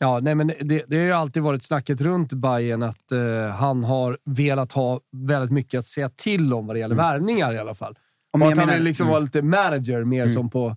[0.00, 3.84] Ja, nej, men det, det har ju alltid varit snacket runt Bayern att eh, han
[3.84, 7.74] har velat ha väldigt mycket att säga till om vad det gäller värvningar i alla
[7.74, 7.98] fall.
[8.32, 9.10] Om Och att han menar- vill liksom mm.
[9.12, 10.76] vara lite manager, mer som på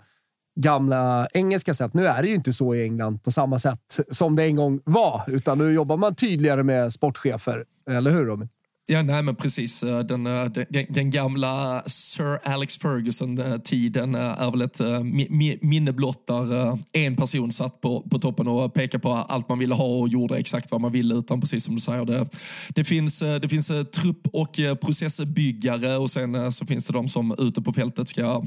[0.55, 1.93] gamla engelska sätt.
[1.93, 4.79] Nu är det ju inte så i England på samma sätt som det en gång
[4.83, 7.65] var, utan nu jobbar man tydligare med sportchefer.
[7.89, 8.49] Eller hur Robin?
[8.91, 9.83] Ja, nej men precis.
[9.83, 16.27] Eh, eh, den, den, den, gamla Sir Alex Ferguson-tiden eh, är väl ett minne blott
[16.27, 20.09] där en person satt på, på toppen och pekade på allt man ville ha och
[20.09, 21.15] gjorde exakt vad man ville.
[21.15, 22.27] Utan precis som du säger, det,
[22.69, 27.61] det finns, det finns trupp och processbyggare och sen så finns det de som ute
[27.61, 28.43] på fältet ska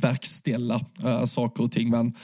[0.00, 1.90] verkställa äh, saker och ting.
[1.90, 2.14] Men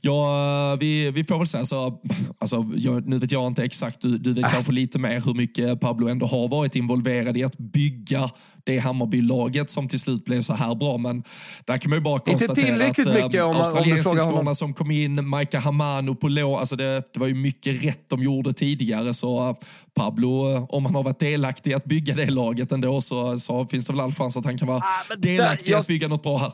[0.00, 2.00] ja, vi, vi får väl säga så.
[2.38, 5.80] Alltså, jag, nu vet jag inte exakt, du, du vet kanske lite mer hur mycket
[5.80, 8.30] Pablo ändå har varit involverad i att bygga
[8.64, 10.98] det Hammarby-laget som till slut blev så här bra.
[10.98, 11.22] Men
[11.64, 13.56] där kan man ju bara konstatera att honom.
[13.56, 18.08] australiensiskorna som kom in, Maika Hamano på lå, alltså det, det var ju mycket rätt
[18.08, 19.14] de gjorde tidigare.
[19.14, 19.56] Så äh,
[19.94, 23.66] Pablo, äh, om han har varit delaktig i att bygga det laget ändå så, så
[23.66, 24.82] finns det väl all chans att han kan vara
[25.18, 26.52] delaktig i att bygga något bra här.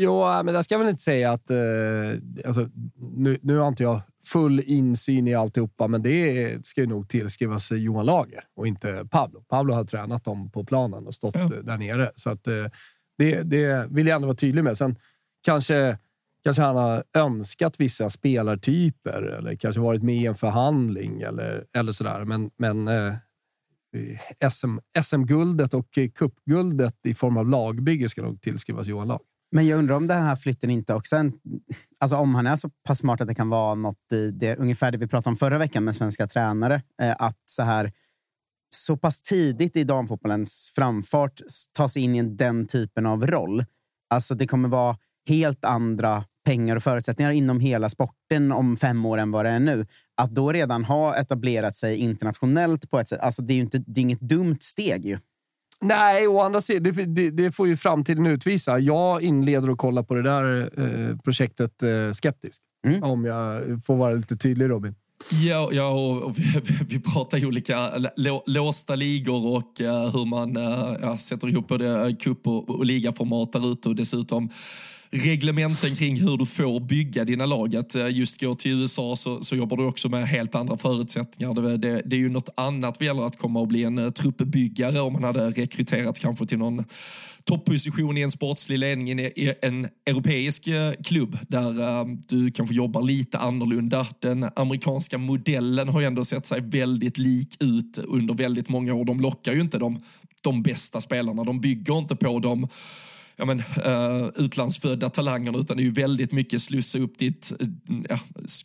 [0.00, 1.50] Jo, men jag ska väl inte säga att...
[1.50, 1.58] Eh,
[2.46, 7.08] alltså, nu, nu har inte jag full insyn i alltihopa, men det ska ju nog
[7.08, 9.44] tillskrivas Johan Lager och inte Pablo.
[9.48, 11.50] Pablo har tränat dem på planen och stått ja.
[11.62, 12.10] där nere.
[12.16, 12.66] Så att, eh,
[13.18, 14.78] det, det vill jag ändå vara tydlig med.
[14.78, 14.96] Sen
[15.42, 15.98] kanske,
[16.44, 21.92] kanske han har önskat vissa spelartyper eller kanske varit med i en förhandling eller, eller
[21.92, 22.24] sådär.
[22.24, 23.14] Men, men eh,
[24.50, 29.20] SM, SM-guldet och cupguldet i form av lagbygge ska nog tillskrivas Johan Lag.
[29.52, 31.16] Men jag undrar om den här flytten inte också...
[31.16, 31.32] En,
[31.98, 34.90] alltså om han är så pass smart att det kan vara något i det, ungefär
[34.90, 36.82] det vi pratade om förra veckan med svenska tränare.
[37.02, 37.92] Eh, att så här
[38.70, 41.40] så pass tidigt i damfotbollens framfart
[41.72, 43.64] ta sig in i den typen av roll.
[44.10, 44.96] Alltså det kommer vara
[45.28, 49.60] helt andra pengar och förutsättningar inom hela sporten om fem år än vad det är
[49.60, 49.86] nu.
[50.16, 53.78] Att då redan ha etablerat sig internationellt på ett sätt, alltså det är ju inte,
[53.78, 55.18] det är inget dumt steg ju.
[55.80, 58.78] Nej, å andra sidan, det, det, det, får ju framtiden utvisa.
[58.78, 62.62] Jag inleder och kollar på det där eh, projektet eh, skeptisk.
[62.86, 63.02] Mm.
[63.02, 64.94] Om jag får vara lite tydlig, Robin.
[65.30, 70.56] Ja, ja och vi, vi pratar ju olika lå, låsta ligor och uh, hur man
[70.56, 74.50] uh, ja, sätter ihop både cup och, och ligaformat där ute och dessutom
[75.10, 77.76] reglementen kring hur du får bygga dina lag.
[77.76, 81.54] Att eh, just gå till USA så, så jobbar du också med helt andra förutsättningar.
[81.54, 84.10] Det, det, det är ju något annat vad gäller att komma och bli en eh,
[84.10, 86.84] truppbyggare om man hade rekryterat kanske till någon
[87.44, 93.02] topposition i en sportslig ledning i en e, europeisk eh, klubb där du kanske jobbar
[93.02, 94.06] lite annorlunda.
[94.18, 99.04] Den amerikanska modellen har ju ändå sett sig väldigt lik ut under väldigt många år.
[99.04, 100.02] De lockar ju inte de,
[100.42, 101.44] de bästa spelarna.
[101.44, 102.68] De bygger inte på dem
[103.38, 107.52] ja, men, uh, utlandsfödda talangerna utan det är ju väldigt mycket slussa upp ditt
[108.10, 108.18] uh,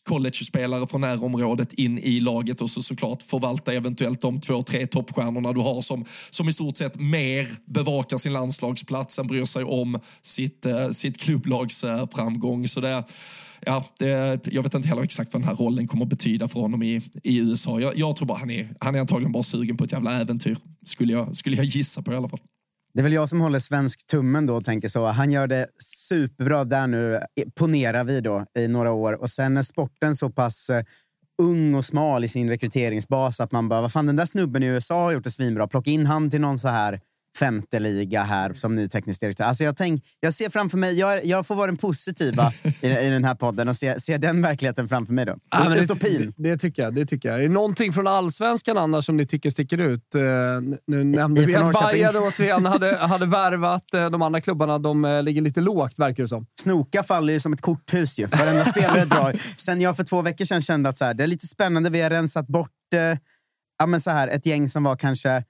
[0.04, 5.54] college-spelare från närområdet in i laget och så såklart förvalta eventuellt de två, tre toppstjärnorna
[5.54, 10.00] du har som, som i stort sett mer bevakar sin landslagsplats än bryr sig om
[10.22, 12.68] sitt, uh, sitt klubblags uh, framgång.
[12.68, 13.04] Så det,
[13.66, 16.60] ja, det, jag vet inte heller exakt vad den här rollen kommer att betyda för
[16.60, 17.80] honom i, i USA.
[17.80, 20.58] Jag, jag tror bara han är, han är antagligen bara sugen på ett jävla äventyr.
[20.86, 22.40] Skulle jag, skulle jag gissa på i alla fall.
[22.94, 25.06] Det är väl jag som håller svensk tummen då och tänker så.
[25.06, 27.20] Han gör det superbra där nu,
[27.56, 29.14] ponerar vi då, i några år.
[29.14, 30.84] Och sen är sporten så pass eh,
[31.38, 34.66] ung och smal i sin rekryteringsbas att man bara, vad fan den där snubben i
[34.66, 35.68] USA har gjort det svinbra.
[35.68, 37.02] Plocka in han till någon så här
[37.40, 39.44] femte liga här som ny teknisk direktör.
[39.44, 43.10] Alltså jag, tänk, jag ser framför mig, jag, jag får vara den positiva i, i
[43.10, 45.26] den här podden och se, se den verkligheten framför mig.
[45.26, 45.38] Då.
[45.50, 46.34] Ja, Utopin.
[46.38, 47.40] Det, det, tycker jag, det tycker jag.
[47.40, 50.16] Är det någonting från allsvenskan annars som ni tycker sticker ut?
[50.16, 50.22] Uh,
[50.88, 53.84] nu nämnde I, vi att Bayern återigen hade, hade värvat.
[53.96, 56.46] Uh, de andra klubbarna de uh, ligger lite lågt, verkar det som.
[56.62, 58.26] Snoka faller ju som ett korthus ju.
[58.26, 59.42] Varenda spelare drar.
[59.58, 61.90] Sen jag för två veckor sedan kände att så här, det är lite spännande.
[61.90, 62.70] Vi har rensat bort
[63.80, 65.44] ja, men så här, ett gäng som var kanske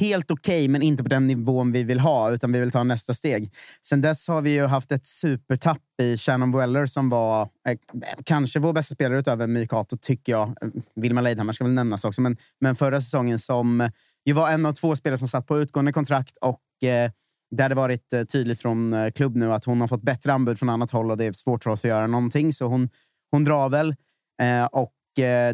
[0.00, 2.82] helt okej, okay, men inte på den nivån vi vill ha, utan vi vill ta
[2.82, 3.52] nästa steg.
[3.82, 7.78] Sen dess har vi ju haft ett supertapp i Shannon Weller som var eh,
[8.24, 10.48] kanske vår bästa spelare utöver Mykato, tycker jag.
[10.48, 13.90] Eh, Vilma Leidhammar ska väl nämnas också, men, men förra säsongen som eh,
[14.24, 17.10] ju var en av två spelare som satt på utgående kontrakt och eh,
[17.50, 20.90] det varit eh, tydligt från klubb nu att hon har fått bättre anbud från annat
[20.90, 22.88] håll och det är svårt för oss att göra någonting, så hon,
[23.30, 23.94] hon drar väl.
[24.42, 24.92] Eh, och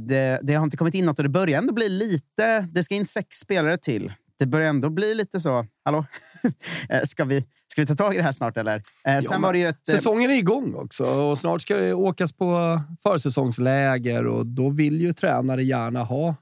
[0.00, 2.68] det, det, har inte kommit in något och det börjar ändå bli lite...
[2.72, 5.66] Det ska in sex spelare till det börjar ändå bli lite så.
[5.84, 6.06] Hallå?
[6.88, 8.56] Eh, ska, vi, ska vi ta tag i det här snart?
[8.56, 8.82] Eller?
[9.04, 12.32] Eh, ja, var det ett, eh, säsongen är igång också och snart ska det åkas
[12.32, 16.34] på försäsongsläger och då vill ju tränare gärna ha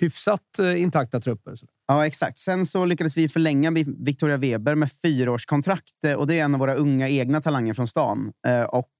[0.00, 0.40] hyfsat
[0.76, 1.54] intakta trupper.
[1.88, 2.38] Ja, exakt.
[2.38, 6.74] Sen så lyckades vi förlänga Victoria Weber med fyraårskontrakt och det är en av våra
[6.74, 8.32] unga egna talanger från stan.
[8.68, 8.90] Och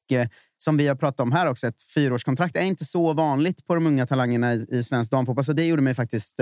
[0.58, 3.86] som vi har pratat om här också, ett fyraårskontrakt är inte så vanligt på de
[3.86, 5.44] unga talangerna i, i svensk damfotboll.
[5.44, 6.40] Så det gjorde mig faktiskt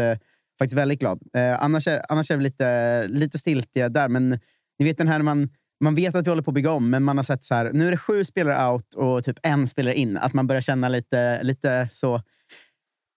[0.63, 1.23] faktiskt väldigt glad.
[1.37, 4.39] Eh, annars, är, annars är vi lite, lite stiltiga där, men
[4.79, 5.49] ni vet den här man,
[5.81, 7.71] man vet att vi håller på att bygga om, men man har sett så här,
[7.73, 10.17] nu är det sju spelare out och typ en spelare in.
[10.17, 12.23] Att man börjar känna lite, lite så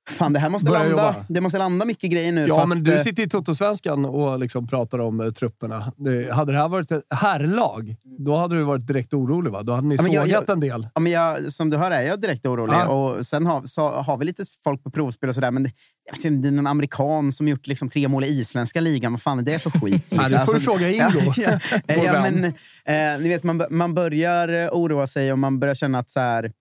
[0.09, 0.89] Fan, det här måste landa.
[0.89, 1.15] Jobba.
[1.27, 2.45] Det måste landa mycket grejer nu.
[2.47, 5.93] Ja, men att, du eh, sitter i Totosvenskan och liksom pratar om uh, trupperna.
[5.97, 9.51] Det, hade det här varit ett herrlag, då hade du varit direkt orolig.
[9.51, 9.63] Va?
[9.63, 10.87] Då hade ni ja, sågat jag, en del.
[10.93, 12.73] Ja, men jag, som du hör är jag direkt orolig.
[12.73, 12.87] Ja.
[12.87, 15.51] Och sen har, så har vi lite folk på provspel och sådär.
[15.51, 15.71] Men det,
[16.29, 19.11] det är någon amerikan som gjort liksom tre mål i isländska ligan.
[19.11, 19.81] Vad fan är det för skit?
[20.09, 20.17] Liksom?
[20.17, 21.33] ja, du får alltså, fråga Ingo.
[21.37, 25.99] ja, ja, men, eh, ni vet, man, man börjar oroa sig och man börjar känna
[25.99, 26.51] att så här,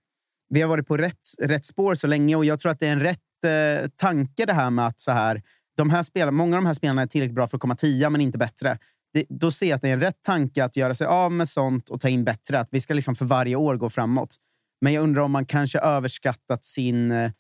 [0.49, 2.93] vi har varit på rätt, rätt spår så länge och jag tror att det är
[2.93, 5.43] en rätt eh, tanke det här med att så här,
[5.77, 8.11] de här spelarna, många av de här spelarna är tillräckligt bra för att komma tia,
[8.11, 8.79] men inte bättre.
[9.13, 11.49] Det, då ser jag att det är en rätt tanke att göra sig av med
[11.49, 12.61] sånt och ta in bättre.
[12.61, 14.37] Att vi ska liksom för varje år gå framåt.
[14.81, 17.31] Men jag undrar om man kanske överskattat sin eh,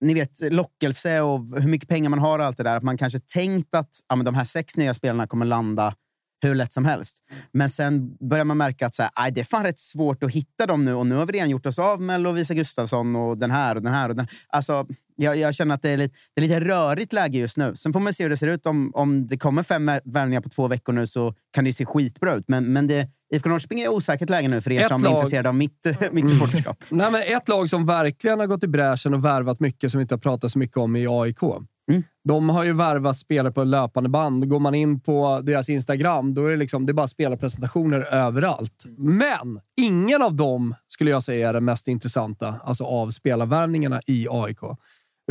[0.00, 2.76] ni vet, lockelse och hur mycket pengar man har och allt det där.
[2.76, 5.94] Att man kanske tänkt att ja, men de här sex nya spelarna kommer landa
[6.40, 7.18] hur lätt som helst.
[7.52, 10.66] Men sen börjar man märka att så här, det är fan rätt svårt att hitta
[10.66, 10.94] dem nu.
[10.94, 13.82] Och nu har vi redan gjort oss av med Lovisa Gustafsson och den här och
[13.82, 14.08] den här.
[14.08, 14.26] Och den.
[14.48, 17.76] Alltså, jag, jag känner att det är, lite, det är lite rörigt läge just nu.
[17.76, 18.66] Sen får man se hur det ser ut.
[18.66, 22.34] Om, om det kommer fem värvningar på två veckor nu så kan det se skitbra
[22.34, 22.44] ut.
[22.48, 25.12] Men, men det, IFK Norrköping är osäkert läge nu för er ett som lag...
[25.12, 26.84] är intresserade av mitt, mitt supporterskap.
[26.88, 30.02] Nej, men ett lag som verkligen har gått i bräschen och värvat mycket som vi
[30.02, 31.40] inte har pratat så mycket om i AIK.
[31.88, 32.02] Mm.
[32.24, 34.48] De har ju värvat spelare på löpande band.
[34.48, 38.84] Går man in på deras Instagram, då är det, liksom, det är bara spelarpresentationer överallt.
[38.98, 44.26] Men ingen av dem skulle jag säga är den mest intressanta alltså av spelarvärvningarna i
[44.30, 44.60] AIK.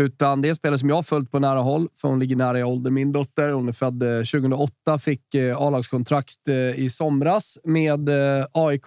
[0.01, 2.59] Utan det är spelare som jag har följt på nära håll, för hon ligger nära
[2.59, 2.91] i ålder.
[2.91, 8.09] Min dotter, hon är född eh, 2008, fick eh, A-lagskontrakt eh, i somras med
[8.51, 8.85] AIK.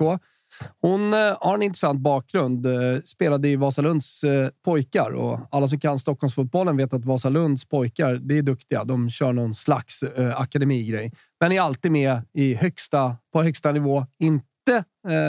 [0.81, 2.67] Hon eh, har en intressant bakgrund.
[2.67, 8.15] Eh, spelade i Vasalunds eh, pojkar och alla som kan Stockholmsfotbollen vet att Vasalunds pojkar
[8.15, 8.85] det är duktiga.
[8.85, 10.05] De kör någon slags
[10.37, 14.07] akademigrej, men är alltid med i högsta, på högsta nivå.
[14.19, 14.85] Inte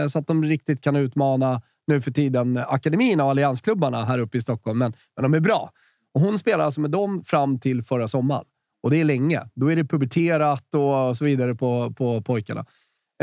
[0.09, 4.41] så att de riktigt kan utmana nu för tiden akademin och alliansklubbarna här uppe i
[4.41, 5.71] Stockholm, men, men de är bra.
[6.13, 8.45] Och hon spelar alltså med dem fram till förra sommaren.
[8.83, 9.41] Och det är länge.
[9.55, 12.65] Då är det puberterat och så vidare på, på pojkarna.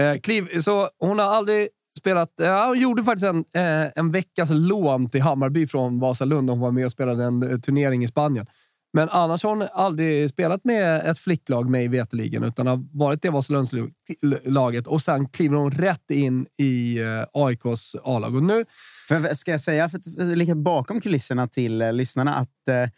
[0.01, 1.68] Eh, kliv, så hon har aldrig
[1.99, 2.33] spelat...
[2.37, 6.51] Ja, hon gjorde faktiskt en, eh, en veckas lån till Hammarby från Vasalund.
[6.51, 8.47] Hon var med och spelade en eh, turnering i Spanien.
[8.93, 13.31] Men annars har hon aldrig spelat med ett flicklag, mig veterligen, utan har varit det
[13.31, 18.37] Vasalundslaget och sen kliver hon rätt in i eh, AIKs A-lag.
[18.37, 18.65] Och nu...
[19.09, 22.91] För, ska jag säga, för, för, bakom kulisserna till eh, lyssnarna, att eh,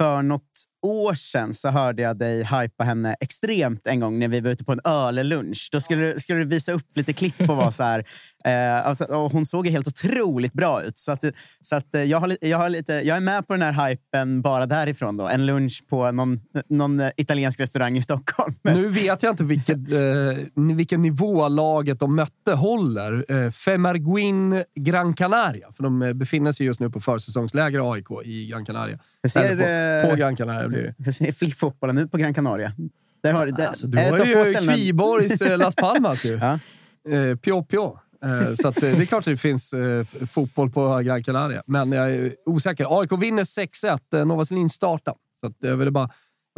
[0.00, 4.40] för något år sedan så hörde jag dig hypa henne extremt en gång när vi
[4.40, 5.68] var ute på en öllunch.
[5.72, 8.04] Då skulle, skulle du visa upp lite klipp och vara så här.
[8.44, 10.98] Eh, alltså, och hon såg helt otroligt bra ut.
[10.98, 11.24] Så, att,
[11.60, 14.42] så att, eh, jag, har, jag, har lite, jag är med på den här hypen
[14.42, 15.16] bara därifrån.
[15.16, 15.28] Då.
[15.28, 18.54] En lunch på någon, någon eh, italiensk restaurang i Stockholm.
[18.62, 23.32] Nu vet jag inte vilket, eh, vilken nivå laget de mötte håller.
[23.32, 25.72] Eh, Femarguin Gran Canaria.
[25.72, 28.98] För de eh, befinner sig just nu på försäsongsläger AIK i Gran Canaria.
[29.22, 30.94] Hur ser, på, på Gran Canaria blir det.
[31.04, 32.72] Hur ser flickfotbollen ut på Gran Canaria?
[33.22, 36.24] Där har, där, alltså, du har ju Kviborgs eh, Las Palmas.
[36.24, 36.34] Ju.
[36.40, 36.58] ja.
[37.16, 37.98] eh, pio, pio.
[38.24, 41.62] Eh, så att, eh, det är klart att det finns eh, fotboll på Gran Canaria,
[41.66, 43.00] men jag är osäker.
[43.00, 44.24] AIK vinner 6-1.
[44.24, 45.14] Nova Selin startar.
[45.40, 46.10] Så att, jag vill bara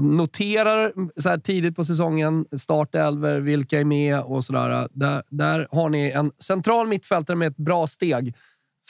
[0.03, 4.89] noterar så här tidigt på säsongen startelver, vilka är med och sådär.
[4.93, 8.35] Där, där har ni en central mittfältare med ett bra steg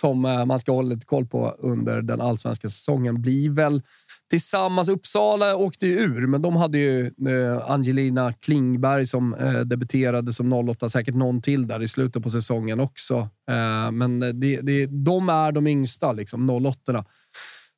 [0.01, 3.23] som eh, man ska hålla lite koll på under den allsvenska säsongen.
[3.23, 3.83] Blir väl
[4.31, 4.89] tillsammans.
[4.89, 10.53] Uppsala åkte ju ur, men de hade ju eh, Angelina Klingberg som eh, debuterade som
[10.53, 10.89] 08.
[10.89, 13.29] Säkert någon till där i slutet på säsongen också.
[13.93, 17.05] Men det, det, de är de yngsta, liksom 08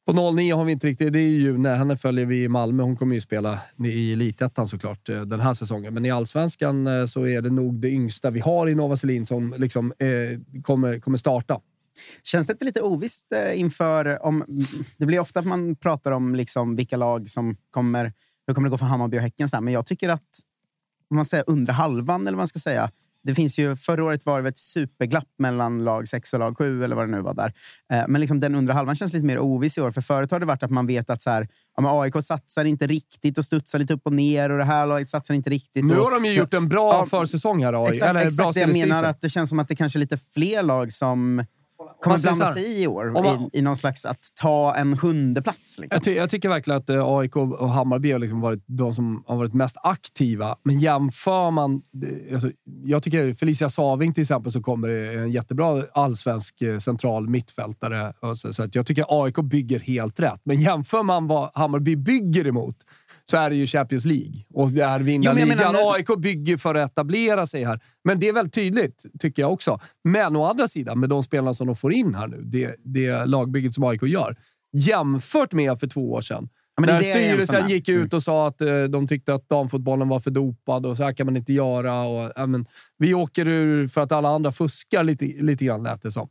[0.06, 1.12] På 09 har vi inte riktigt...
[1.12, 2.82] Det är ju när henne följer vi i Malmö.
[2.82, 5.94] Hon kommer ju spela i elitettan såklart den här säsongen.
[5.94, 9.54] Men i allsvenskan så är det nog det yngsta vi har i Nova Selin som
[9.58, 11.60] liksom, eh, kommer, kommer starta.
[12.22, 14.24] Känns det inte lite ovisst eh, inför...
[14.24, 14.44] Om,
[14.96, 18.12] det blir ofta att man pratar om liksom vilka lag som kommer...
[18.46, 19.48] Hur kommer det gå för Hammarby och Häcken?
[19.48, 19.60] Så här.
[19.60, 20.22] Men jag tycker att
[21.10, 22.90] om man säger under halvan, eller vad man ska säga.
[23.24, 26.84] Det finns ju, förra året var det ett superglapp mellan lag 6 och lag 7,
[26.84, 27.52] eller vad det nu var där.
[27.92, 29.90] Eh, men liksom den undre halvan känns lite mer oviss i år.
[29.90, 32.86] För förut har det varit att man vet att så här, ja, AIK satsar inte
[32.86, 35.84] riktigt och studsar lite upp och ner och det här laget satsar inte riktigt.
[35.84, 37.90] Nu har de ju gjort en bra ja, försäsong här, AIK.
[37.90, 39.04] Exakt, eller exakt bra jag menar.
[39.04, 41.44] Att det känns som att det kanske är lite fler lag som
[42.00, 45.78] kommer blanda sig i år man, i, i någon slags att ta en sjunde plats.
[45.78, 45.88] Liksom.
[45.90, 49.24] Jag, ty jag, tycker verkligen att eh, AIK och Hammarby har liksom varit de som
[49.26, 50.56] har varit mest aktiva.
[50.62, 51.82] Men jämför man...
[52.32, 52.50] Alltså,
[52.84, 58.12] jag tycker Felicia Saving till exempel så kommer en jättebra allsvensk eh, central mittfältare.
[58.36, 60.40] Så, så att jag tycker AIK bygger helt rätt.
[60.44, 62.76] Men jämför man vad Hammarby bygger emot
[63.30, 64.34] så är det ju Champions League.
[64.54, 65.48] Och det är vinna jo, ligan.
[65.48, 67.80] Menar, AIK bygger för att etablera sig här.
[68.04, 69.80] Men det är väldigt tydligt, tycker jag också.
[70.04, 73.24] Men å andra sidan, med de spelarna som de får in här nu, det, det
[73.24, 74.36] lagbygget som AIK gör,
[74.72, 76.48] jämfört med för två år sedan.
[76.76, 78.16] Ja, Där styrelsen gick ut mm.
[78.16, 81.26] och sa att uh, de tyckte att damfotbollen var för dopad och så här kan
[81.26, 82.02] man inte göra.
[82.02, 82.66] Och, uh, men,
[82.98, 86.28] vi åker ur för att alla andra fuskar lite, lite grann, lät det som.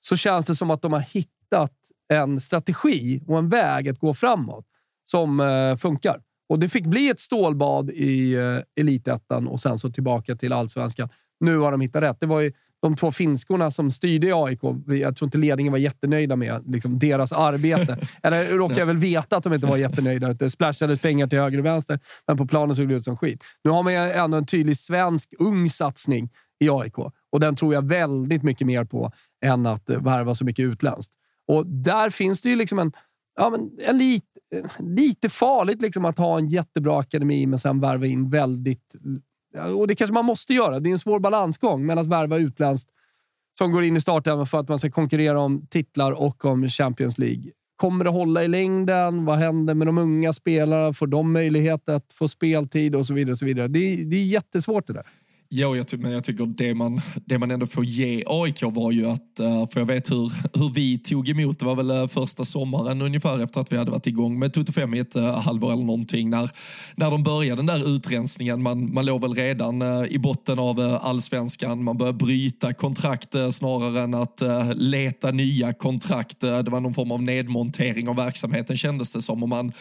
[0.00, 1.72] Så känns det som att de har hittat
[2.12, 4.66] en strategi och en väg att gå framåt
[5.10, 6.20] som uh, funkar.
[6.50, 11.08] Och Det fick bli ett stålbad i uh, elitettan och sen så tillbaka till allsvenskan.
[11.40, 12.16] Nu har de hittat rätt.
[12.20, 14.60] Det var ju de två finskorna som styrde i AIK.
[14.86, 17.96] Jag tror inte ledningen var jättenöjda med liksom, deras arbete.
[18.22, 20.32] Eller råkar jag väl veta att de inte var jättenöjda.
[20.32, 23.44] Det splashades pengar till höger och vänster, men på planen såg det ut som skit.
[23.64, 26.30] Nu har man ändå en tydlig svensk ung satsning
[26.60, 26.98] i AIK
[27.32, 29.12] och den tror jag väldigt mycket mer på
[29.44, 31.12] än att värva så mycket utländskt.
[31.48, 32.92] Och där finns det ju liksom en,
[33.36, 34.24] ja, men en lit,
[34.78, 38.96] lite farligt liksom att ha en jättebra akademi men sen värva in väldigt
[39.76, 40.80] och det kanske man måste göra.
[40.80, 42.90] Det är en svår balansgång mellan att värva utländskt
[43.58, 47.18] som går in i starten för att man ska konkurrera om titlar och om Champions
[47.18, 47.50] League.
[47.76, 49.24] Kommer det hålla i längden?
[49.24, 50.92] Vad händer med de unga spelarna?
[50.92, 53.32] Får de möjlighet att få speltid och så vidare?
[53.32, 53.68] Och så vidare.
[53.68, 55.06] Det, är, det är jättesvårt det där.
[55.52, 59.06] Jo, jag men jag tycker det man, det man ändå får ge AIK var ju
[59.06, 62.44] att, eh, för jag vet hur, hur vi tog emot, det var väl eh, första
[62.44, 65.72] sommaren ungefär efter att vi hade varit igång med Toto 5 i ett eh, halvår
[65.72, 66.50] eller någonting, när,
[66.94, 68.62] när de började den där utrensningen.
[68.62, 74.14] Man, man låg väl redan i botten av allsvenskan, man började bryta kontrakt snarare än
[74.14, 74.42] att
[74.74, 76.40] leta nya kontrakt.
[76.40, 79.42] det var någon form av nedmontering av verksamheten kändes det som.
[79.42, 79.72] Och man,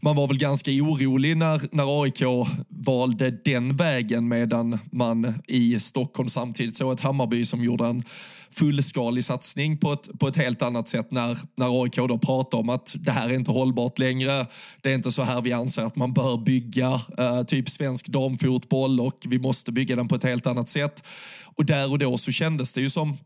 [0.00, 2.22] man var väl ganska orolig när, när AIK
[2.68, 8.04] valde den vägen medan man i Stockholm samtidigt såg ett Hammarby som gjorde en
[8.50, 12.68] fullskalig satsning på ett, på ett helt annat sätt när, när AIK då pratar om
[12.68, 14.46] att det här är inte hållbart längre.
[14.80, 19.00] Det är inte så här vi anser att man bör bygga eh, typ svensk damfotboll
[19.00, 21.04] och vi måste bygga den på ett helt annat sätt.
[21.44, 23.16] Och där och då så kändes det ju som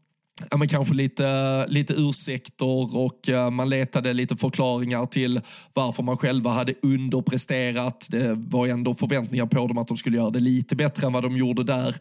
[0.51, 5.41] ja, men kanske lite, lite ursäkter och eh, man letade lite förklaringar till
[5.74, 8.07] varför man själva hade underpresterat.
[8.11, 11.22] Det var ändå förväntningar på dem att de skulle göra det lite bättre än vad
[11.22, 11.95] de gjorde där.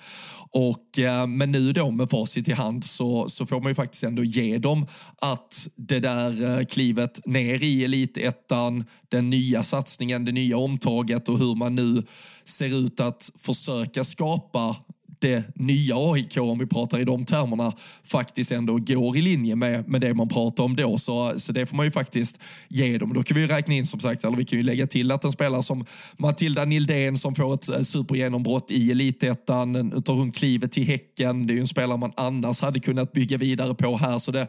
[0.51, 4.03] Och, eh, men nu då med facit i hand så, så får man ju faktiskt
[4.03, 4.87] ändå ge dem
[5.21, 11.39] att det där eh, klivet ner i elitettan, den nya satsningen, det nya omtaget och
[11.39, 12.03] hur man nu
[12.45, 14.75] ser ut att försöka skapa
[15.19, 19.87] det nya AIK, om vi pratar i de termerna, faktiskt ändå går i linje med,
[19.87, 20.97] med det man pratade om då.
[20.97, 23.13] Så, så det får man ju faktiskt ge dem.
[23.13, 25.31] Då kan vi räkna in som sagt, eller vi kan ju lägga till att en
[25.31, 25.85] spelare som
[26.17, 31.47] Matilda Nildén som får ett eh, supergenombrott i elitettan, nu tar hon klivet till Häcken.
[31.47, 34.17] Det är ju en spelare man annars hade kunnat bygga vidare på här.
[34.17, 34.47] Så det,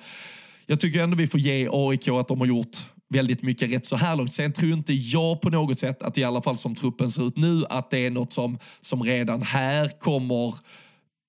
[0.67, 2.77] jag tycker ändå vi får ge AIK att de har gjort
[3.11, 4.33] väldigt mycket rätt så här långt.
[4.33, 7.37] Sen tror inte jag på något sätt att i alla fall som truppen ser ut
[7.37, 10.55] nu att det är något som, som redan här kommer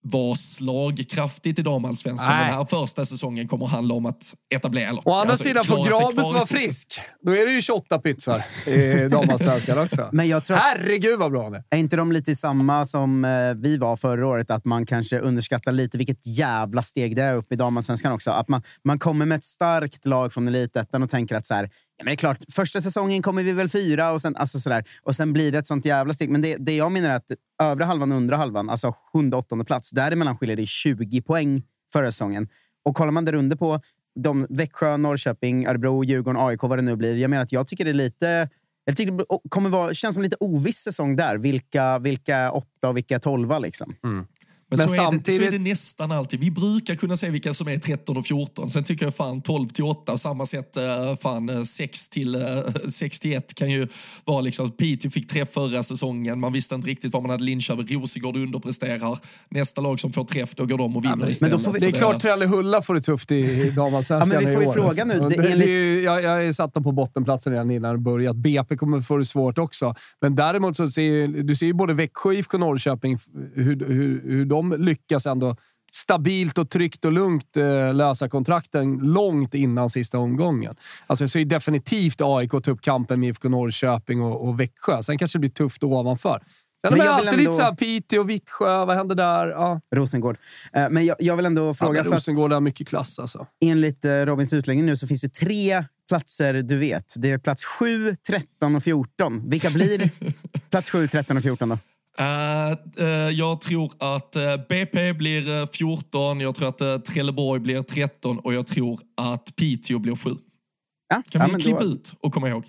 [0.03, 2.29] vara slagkraftigt i damallsvenskan.
[2.29, 4.89] Den här första säsongen kommer att handla om att etablera...
[4.89, 8.43] Eller, Å andra alltså, sidan, får Grabus vara frisk, då är det ju 28 pizzor
[8.67, 10.09] i damallsvenskan också.
[10.11, 11.63] Men jag tror att, Herregud vad bra han är!
[11.69, 14.51] Är inte de lite samma som eh, vi var förra året?
[14.51, 18.31] Att man kanske underskattar lite vilket jävla steg det är upp i damallsvenskan också.
[18.31, 21.69] Att man, man kommer med ett starkt lag från elitettan och tänker att så här,
[22.03, 25.15] men det är klart, första säsongen kommer vi väl fyra och sen, alltså sådär, och
[25.15, 26.29] sen blir det ett sånt jävla steg.
[26.29, 27.31] Men det, det jag menar är att
[27.63, 32.11] övre halvan och undre halvan, alltså sjunde åttonde plats, däremellan skiljer det 20 poäng förra
[32.11, 32.47] säsongen.
[32.83, 33.81] Och kollar man där under på
[34.15, 37.15] de, Växjö, Norrköping, Örebro, Djurgården, AIK, vad det nu blir.
[37.15, 38.49] Jag menar att jag tycker det är lite...
[38.85, 41.37] Jag tycker det kommer vara, känns som en lite oviss säsong där.
[41.37, 43.95] Vilka, vilka åtta och vilka tolva liksom.
[44.03, 44.25] Mm.
[44.72, 45.28] Men, men så, samtidigt...
[45.28, 46.39] är det, så är det nästan alltid.
[46.39, 48.69] Vi brukar kunna se vilka som är 13 och 14.
[48.69, 52.45] Sen tycker jag fan 12 till 8, samma sätt eh, fan 6 eh, till
[52.89, 53.88] 61 eh, kan ju
[54.26, 54.72] vara liksom.
[54.72, 56.39] Piteå fick träff förra säsongen.
[56.39, 58.01] Man visste inte riktigt vad man hade Linköping.
[58.01, 59.17] Rosengård underpresterar.
[59.49, 61.53] Nästa lag som får träff, då går de och vinner ja, men, istället.
[61.53, 64.49] Men då får vi, det är klart Trellehulla får det tufft i damallsvenskan ja, men
[64.49, 65.19] vi får ju fråga nu.
[65.19, 66.03] Det, det, enligt...
[66.03, 68.36] jag, jag är satt dem på bottenplatsen redan innan det börjat.
[68.36, 69.95] BP kommer få det svårt också.
[70.22, 73.17] Men däremot så ser du ser ju både Växjö, IFK Norrköping,
[73.55, 75.55] hur, hur, hur de lyckas ändå
[75.91, 80.76] stabilt och tryggt och lugnt eh, lösa kontrakten långt innan sista omgången.
[81.07, 85.03] Alltså, så är definitivt AIK ta upp kampen med IFK Norrköping och, och Växjö.
[85.03, 86.41] Sen kanske det blir tufft ovanför.
[86.82, 87.39] Sen men är alltid ändå...
[87.39, 89.47] lite såhär Piteå, Vittsjö, vad händer där?
[89.47, 89.82] Ja.
[89.95, 90.38] Rosengård.
[90.74, 92.03] Eh, men jag, jag, vill ändå fråga...
[92.05, 93.47] Ja, Rosengård har mycket klass alltså.
[93.62, 97.14] Enligt eh, Robins utläggning nu så finns det tre platser du vet.
[97.18, 99.49] Det är plats 7, 13 och 14.
[99.49, 100.09] Vilka blir
[100.70, 101.78] plats 7, 13 och 14 då?
[102.20, 108.39] Uh, uh, jag tror att uh, BP blir 14, jag tror att Trelleborg blir 13
[108.39, 110.30] och jag tror att Piteå blir 7.
[111.09, 111.86] Ja, kan ja, vi klippa då...
[111.86, 112.66] ut och komma ihåg?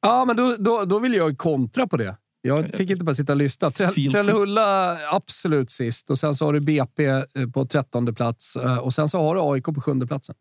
[0.00, 2.16] Ja, men då, då, då vill jag kontra på det.
[2.42, 3.70] Jag fick inte bara sitta och lyssna.
[3.70, 7.22] Trellehulla absolut sist och sen så har du BP
[7.54, 10.34] på 13 plats och sen så har du AIK på sjunde platsen.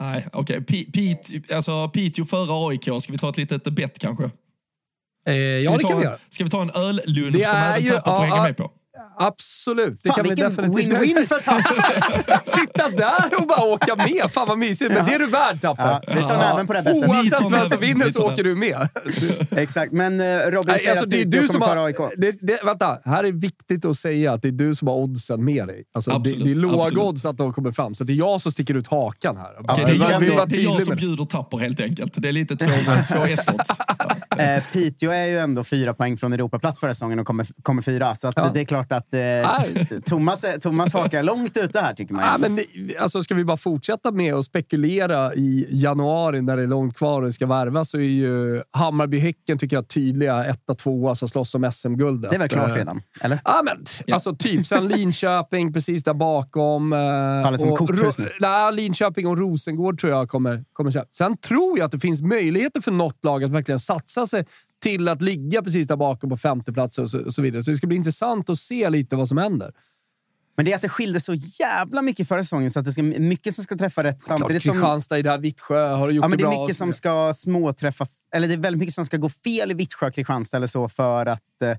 [0.00, 0.58] Nej, okej.
[0.58, 0.84] Okay.
[0.84, 3.02] Piteå alltså, Piteå före AIK.
[3.02, 4.30] Ska vi ta ett litet bett kanske?
[5.26, 6.16] Eh, ja, det kan vi göra.
[6.28, 8.70] Ska vi ta en öllunch som även Tapper får hänga med på?
[9.18, 10.02] Absolut.
[10.02, 12.44] Det Fan, kan vilken win-win för Tapper!
[12.60, 14.30] Sitta där och bara åka med.
[14.30, 14.92] Fan vad mysigt.
[14.94, 15.84] Men det är du värd Tapper.
[15.84, 17.08] Ja, vi tar näven på det bettet.
[17.08, 18.88] Oavsett vem som vinner så åker du med.
[19.50, 19.92] Exakt.
[19.92, 21.96] Men uh, Robin säger alltså, att det är du kommer före AIK.
[22.16, 25.44] Det, det, vänta, här är viktigt att säga att det är du som har oddsen
[25.44, 25.84] med dig.
[25.94, 28.52] Alltså, det, det, är låga odds att de kommer fram, så det är jag som
[28.52, 29.60] sticker ut hakan här.
[29.60, 32.22] Okay, det, är jag, det, det är jag som bjuder Tapper helt enkelt.
[32.22, 33.70] Det är lite 2-1 odds.
[34.38, 38.14] Eh, Piteå är ju ändå fyra poäng från Europaplats förra säsongen och kommer, kommer fyra.
[38.14, 38.50] Så att Ja.
[38.54, 39.20] det är klart att eh,
[40.04, 42.24] Thomas, är- Thomas hakar långt ute här, tycker man.
[42.24, 46.62] Ja, men, det- alltså, ska vi bara fortsätta med att spekulera i januari när det
[46.62, 50.74] är långt kvar och det ska värvas så är ju Hammarby-Häcken tycker jag tydliga etta,
[50.74, 52.30] tvåa som slåss om SM-guldet.
[52.30, 53.02] det är väl klart Eh, redan?
[53.20, 53.38] Eller?
[53.44, 54.66] Ja, men alltså typ.
[54.66, 56.92] Sen Linköping precis där bakom.
[56.92, 58.28] eh, Faller som och korthus nu.
[58.40, 61.08] Nej, Linköping och Rosengård tror jag kommer, kommer köpa.
[61.12, 64.44] Sen tror jag att det finns möjligheter för något lag att verkligen satsa sig
[64.82, 67.64] till att ligga precis där bakom på femte plats och så, och så vidare.
[67.64, 69.72] Så det ska bli intressant att se lite vad som händer.
[70.56, 73.02] Men det är att det skilde så jävla mycket förra säsongen så att det ska
[73.02, 74.72] mycket som ska träffa rätt Klart, samtidigt som...
[74.72, 76.62] Kristianstad i det här Vittsjö har gjort Ja, men det det är bra.
[76.62, 78.06] mycket som ska småträffa...
[78.34, 81.26] Eller det är väldigt mycket som ska gå fel i Vittsjö, Kristianstad eller så för
[81.26, 81.76] att eh,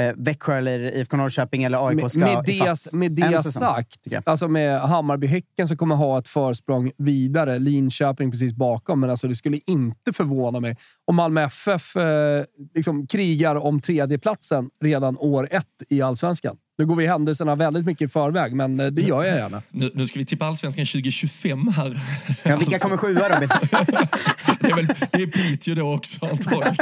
[0.00, 4.28] eh, Växjö eller IFK Norrköping eller AIK med, ska med det, med det säsong, sagt,
[4.28, 7.58] alltså med Hammarby-Häcken som kommer ha ett försprång vidare.
[7.58, 12.44] Linköping precis bakom, men alltså det skulle inte förvåna mig om Malmö FF eh,
[12.74, 16.56] liksom krigar om tredjeplatsen redan år ett i allsvenskan.
[16.80, 19.62] Nu går vi händelserna väldigt mycket i förväg, men eh, det gör jag gärna.
[19.68, 21.96] Nu, nu ska vi tippa allsvenskan 2025 här.
[22.44, 23.48] Ja, vilka kommer sjua, Robin?
[24.70, 26.74] Det är, väl, det är Piteå då också antagligen.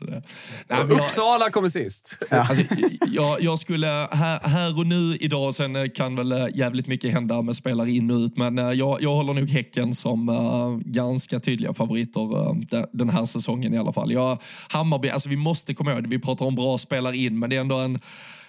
[0.00, 0.22] Nej,
[0.68, 2.16] men jag, Uppsala kommer sist.
[2.30, 2.64] alltså,
[3.06, 7.12] jag, jag skulle här, här och nu idag, sen eh, kan väl eh, jävligt mycket
[7.12, 10.78] hända med spelare in och ut, men eh, jag, jag håller nog Häcken som uh,
[10.84, 14.12] ganska tydliga favoriter uh, de, den här säsongen i alla fall.
[14.12, 14.38] Jag,
[14.68, 17.60] Hammarby, alltså vi måste komma ihåg vi pratar om bra spelare in, men det är
[17.60, 17.98] ändå en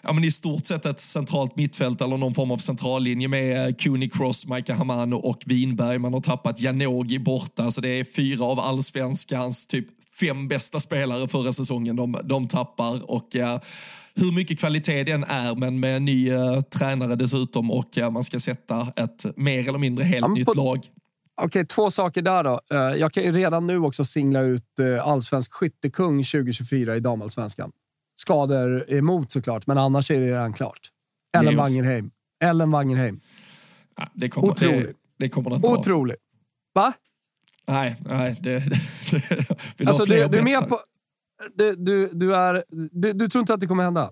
[0.04, 3.76] Ja, men I stort sett ett centralt mittfält eller någon form av centrallinje med eh,
[3.76, 5.97] Cooney Cross, Maika Hamano och Winberg.
[5.97, 9.86] Man har tappat Janogy borta, så det är fyra av allsvenskans typ
[10.20, 13.12] fem bästa spelare förra säsongen de, de tappar.
[13.12, 13.60] Och eh,
[14.16, 18.24] hur mycket kvalitet den är, men med en ny eh, tränare dessutom och eh, man
[18.24, 20.80] ska sätta ett mer eller mindre helt Ja, nytt på- lag.
[21.41, 22.60] Okej, två saker där då.
[22.72, 27.72] Eh, Jag kan ju redan nu också singla ut eh, allsvensk skyttekung 2024 i damallsvenskan.
[28.22, 30.80] Skador emot såklart, men annars är det redan klart.
[31.38, 31.57] Ellen.
[31.57, 32.11] Wangerheim.
[32.43, 33.19] Ellen Wangerheim.
[33.97, 34.97] Ja, Det kommer, det, Otroligt.
[35.19, 35.67] det kommer det inte.
[35.67, 36.15] Otrolig.
[36.74, 36.93] Va?
[37.67, 38.38] Nej, nej.
[38.39, 38.69] Det, det,
[39.11, 39.45] det,
[39.78, 40.80] vill Alltså, du, du är med på...
[41.55, 44.11] Du, du, du, är, du, du tror inte att det kommer hända?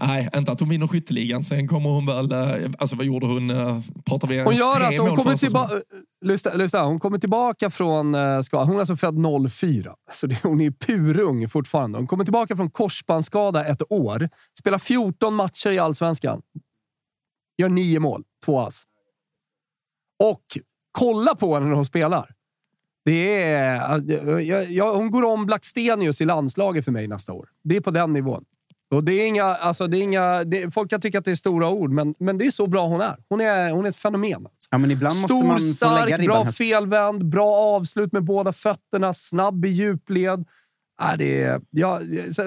[0.00, 1.44] Nej, inte att hon vinner skytteligan.
[1.44, 2.32] Sen kommer hon väl...
[2.32, 3.50] eh, Alltså vad gjorde hon?
[3.50, 5.74] eh, Pratar vi Hon ens gör tre alltså, hon kommer tillbaka...
[6.24, 8.14] Lyssna, lyssna, hon kommer tillbaka från
[8.44, 8.64] skada.
[8.64, 9.14] Hon är alltså född
[9.52, 9.94] 04.
[10.12, 11.98] Så det, hon är purung fortfarande.
[11.98, 14.28] Hon kommer tillbaka från korsbandsskada ett år.
[14.58, 16.42] Spelar 14 matcher i allsvenskan.
[17.58, 18.82] Gör nio mål, två ass.
[20.24, 20.42] Och
[20.92, 22.30] kolla på henne när hon spelar.
[23.04, 24.02] Det är,
[24.40, 27.48] jag, jag, hon går om Blackstenius i landslaget för mig nästa år.
[27.64, 28.44] Det är på den nivån.
[28.92, 31.34] Och det är inga, alltså det är inga, det, folk kan tycka att det är
[31.34, 33.16] stora ord, men, men det är så bra hon är.
[33.28, 34.32] Hon är, hon är ett fenomen.
[34.34, 34.68] Alltså.
[34.70, 36.56] Ja, men ibland måste Stor, man få lägga stark, ribban bra högt.
[36.58, 40.44] felvänd, bra avslut med båda fötterna, snabb i djupled.
[41.02, 42.00] Äh, det är, ja,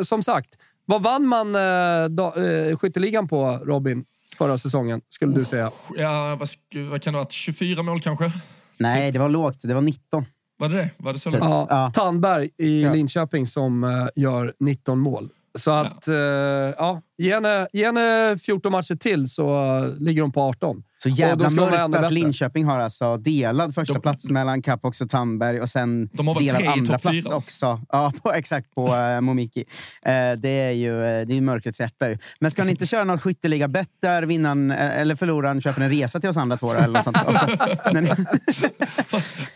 [0.03, 0.49] som sagt,
[0.85, 4.05] vad vann man eh, da, eh, skytteligan på, Robin,
[4.37, 5.69] förra säsongen, skulle du säga?
[5.97, 7.31] Ja, vad, sk- vad kan det ha varit?
[7.31, 8.31] 24 mål kanske?
[8.77, 9.59] Nej, det var lågt.
[9.63, 10.25] Det var 19.
[10.57, 10.89] Var det det?
[10.97, 11.39] Var det så lågt?
[11.41, 11.91] Ja, Ja.
[11.95, 12.93] Tandberg i Ja.
[12.93, 15.29] Linköping som eh, gör 19 mål.
[15.55, 20.41] Så att, eh, ja, ge henne, ge henne 14 matcher till så ligger hon på
[20.41, 20.83] 18.
[20.97, 22.09] Så jävla mörkt att bättre.
[22.09, 26.35] Linköping har alltså delad första De- plats mellan Capox och Tandberg och sen De har
[26.35, 27.81] väl delad tre andra plats också.
[27.89, 29.65] Ja, på, exakt, på uh, Momiki.
[30.05, 32.09] Eh, det är ju eh, det är mörkrets hjärta.
[32.09, 32.17] Ju.
[32.39, 35.89] Men ska ni inte köra någon skytteliga bett där vinnaren eh, eller förloraren köper en
[35.89, 36.73] resa till oss andra två?
[36.73, 37.47] Eller något sånt också?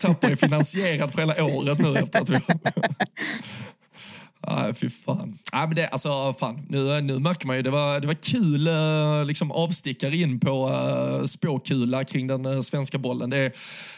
[0.00, 2.40] Tapper är finansierad för hela året nu efter att vi...
[4.48, 5.38] Nej, fy fan.
[5.52, 6.66] Nej, men det, alltså, fan.
[6.68, 10.68] Nu, nu märker man ju, det var, det var kul eh, liksom, avstickare in på
[10.68, 13.30] uh, spåkula kring den eh, svenska bollen.
[13.30, 13.52] Det, är-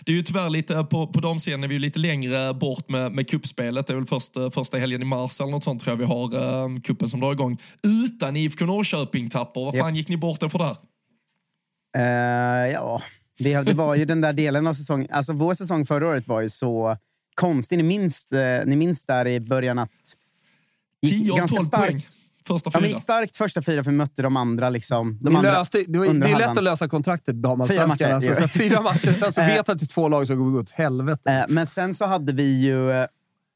[0.04, 3.12] det är ju tyvärr lite, på, på damsidan är vi ju lite längre bort med,
[3.12, 3.86] med kuppspelet.
[3.86, 6.04] Det är väl först, eh, första helgen i mars eller något sånt tror jag vi
[6.04, 6.34] har
[6.70, 7.58] uh, kuppen som drar igång.
[7.82, 9.60] Utan IFK Norrköping Tapper.
[9.60, 10.76] Vad fan gick ni bort er för där?
[11.96, 13.02] Eh, ja,
[13.38, 15.08] det, det var ju den där delen av säsongen.
[15.10, 16.96] Alltså, vår säsong förra året var ju så
[17.34, 17.76] konstig.
[17.76, 18.28] Ni minns,
[18.66, 20.16] ni minns där i början att...
[21.06, 21.86] 10 av ganska 12 starkt.
[21.86, 22.02] poäng.
[22.46, 22.88] Första Ja, fyra.
[22.88, 24.70] gick starkt första fyra för vi mötte de andra.
[24.70, 28.10] Liksom, de andra löste, det, var, det är lätt att lösa kontraktet damallsvenskan.
[28.10, 30.50] matcher, Alltså, så fyra matcher, sen så vet att det är två lag som kommer
[30.50, 31.32] gå åt helvete.
[31.32, 32.90] Eh, men sen så hade vi ju...
[32.90, 33.06] eh,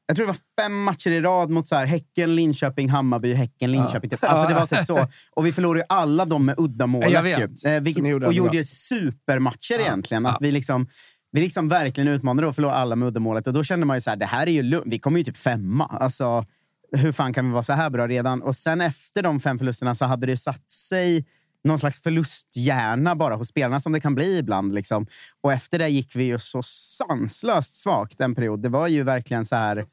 [0.07, 3.71] Jag tror det var fem matcher i rad mot så här, Häcken, Linköping, Hammarby, Häcken,
[3.71, 4.09] Linköping.
[4.09, 4.23] Typ.
[4.23, 5.07] Alltså det var typ så.
[5.31, 7.11] Och vi förlorade ju alla dem med uddamålet.
[7.11, 7.39] Jag vet.
[7.39, 7.43] Ju.
[7.43, 8.63] Eh, Så vilket, gjorde och det gjorde bra.
[8.63, 10.25] supermatcher egentligen.
[10.25, 10.37] Att Ja.
[10.41, 10.87] vi liksom...
[11.31, 13.47] Vi liksom verkligen utmanade och förlorade alla med uddamålet.
[13.47, 14.93] Och då kände man ju så här, det här är ju lugnt.
[14.93, 15.85] Vi kommer ju typ femma.
[15.85, 16.45] Alltså,
[16.91, 18.41] hur fan kan vi vara så här bra redan?
[18.41, 21.25] Och sen efter de fem förlusterna så hade det satt sig
[21.63, 24.73] någon slags förlusthjärna bara hos spelarna som det kan bli ibland.
[24.73, 25.07] Liksom.
[25.41, 28.61] Och efter det gick vi ju så sanslöst svagt en period.
[28.61, 29.85] Det var ju verkligen så här...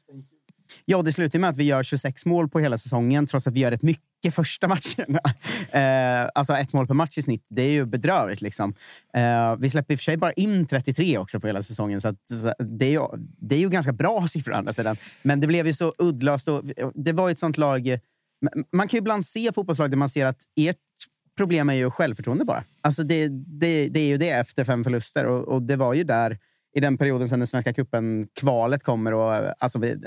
[0.85, 3.59] Ja, det slutar med att vi gör 26 mål på hela säsongen trots att vi
[3.59, 5.19] gör rätt mycket första matcherna.
[6.23, 7.45] eh, alltså ett mål per match i snitt.
[7.49, 8.41] Det är ju bedrövligt.
[8.41, 8.73] Liksom.
[9.13, 12.01] Eh, vi släpper i och för sig bara in 33 också på hela säsongen.
[12.01, 13.07] Så, att, så det, är ju,
[13.39, 14.97] det är ju ganska bra siffror andra sidan.
[15.21, 16.47] Men det blev ju så uddlöst.
[16.47, 16.63] Och,
[16.93, 17.99] det var ett sånt lag...
[18.71, 20.77] Man kan ju ibland se fotbollslag där man ser att ert
[21.37, 22.63] problem är ju självförtroende bara.
[22.81, 23.27] Alltså det,
[23.59, 25.25] det, det är ju det efter fem förluster.
[25.25, 26.37] Och, och det var ju där
[26.75, 29.13] i den perioden sen den Svenska cupen-kvalet kommer.
[29.13, 30.01] Och, eh, alltså vi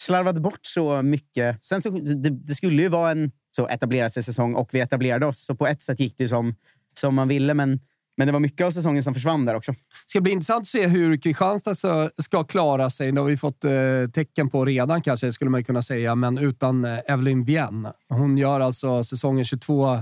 [0.00, 1.64] slarvade bort så mycket.
[1.64, 5.44] Sen så, det, det skulle ju vara en så etablerad säsong och vi etablerade oss.
[5.44, 6.54] Så på ett sätt gick det som,
[6.94, 7.54] som man ville.
[7.54, 7.80] Men
[8.20, 9.72] men det var mycket av säsongen som försvann där också.
[9.72, 11.74] Det ska bli intressant att se hur Kristianstad
[12.18, 13.12] ska klara sig.
[13.12, 13.72] Det har vi fått eh,
[14.14, 16.14] tecken på redan kanske, skulle man kunna säga.
[16.14, 17.92] Men utan eh, Evelyn Vienne.
[18.08, 20.00] Hon gör alltså säsongen 22, eh,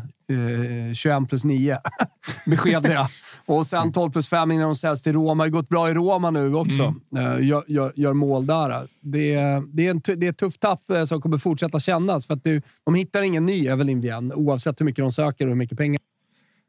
[0.95, 1.79] 21 plus 9.
[2.47, 3.09] Beskedliga.
[3.49, 5.45] Och sen 12 plus 5 innan hon säljs till Roma.
[5.45, 6.95] Det har gått bra i Roma nu också.
[7.13, 7.33] Mm.
[7.33, 8.89] Eh, gör, gör, gör, mål där.
[9.01, 9.35] Det,
[9.73, 12.27] det, är en, det är ett tufft tapp eh, som kommer fortsätta kännas.
[12.27, 15.51] För att det, de hittar ingen ny Evelyn Vienne, oavsett hur mycket de söker och
[15.51, 15.99] hur mycket pengar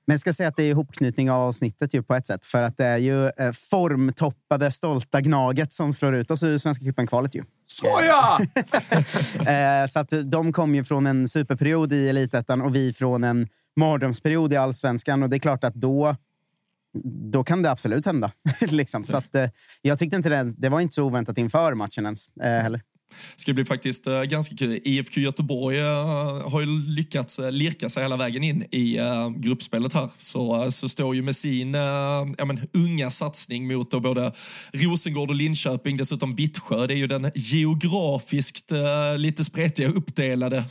[0.10, 2.46] men jag ska säga att det är ihopknytning av avsnittet ju på ett sätt.
[2.46, 6.86] För att det är ju eh, formtoppade, stolta Gnaget som slår ut oss ur Svenska
[6.86, 7.32] cupen-kvalet.
[7.66, 8.40] Såja!
[9.84, 13.48] eh, så att de kom ju från en superperiod i elitettan och vi från en
[13.76, 15.24] mardrömsperiod i allsvenskan.
[15.24, 16.16] Och det är klart att då,
[17.04, 18.32] då kan det absolut hända.
[18.62, 19.04] liksom.
[19.04, 19.50] Så att, eh,
[19.82, 22.82] jag tyckte inte det, det var inte så oväntat inför matchen ens eh, heller
[23.36, 24.80] ska bli faktiskt uh, ganska kul.
[24.84, 29.00] IFK Göteborg uh, har ju lyckats uh, lirka sig hela vägen in i
[29.36, 30.10] gruppspelet här.
[30.18, 34.32] Så, så står ju med sin ja, men, unga satsning mot då både
[34.74, 36.88] Rosengård och Linköping, dessutom Vittsjö.
[36.88, 38.72] Det är ju den geografiskt
[39.18, 40.64] lite spretiga uppdelade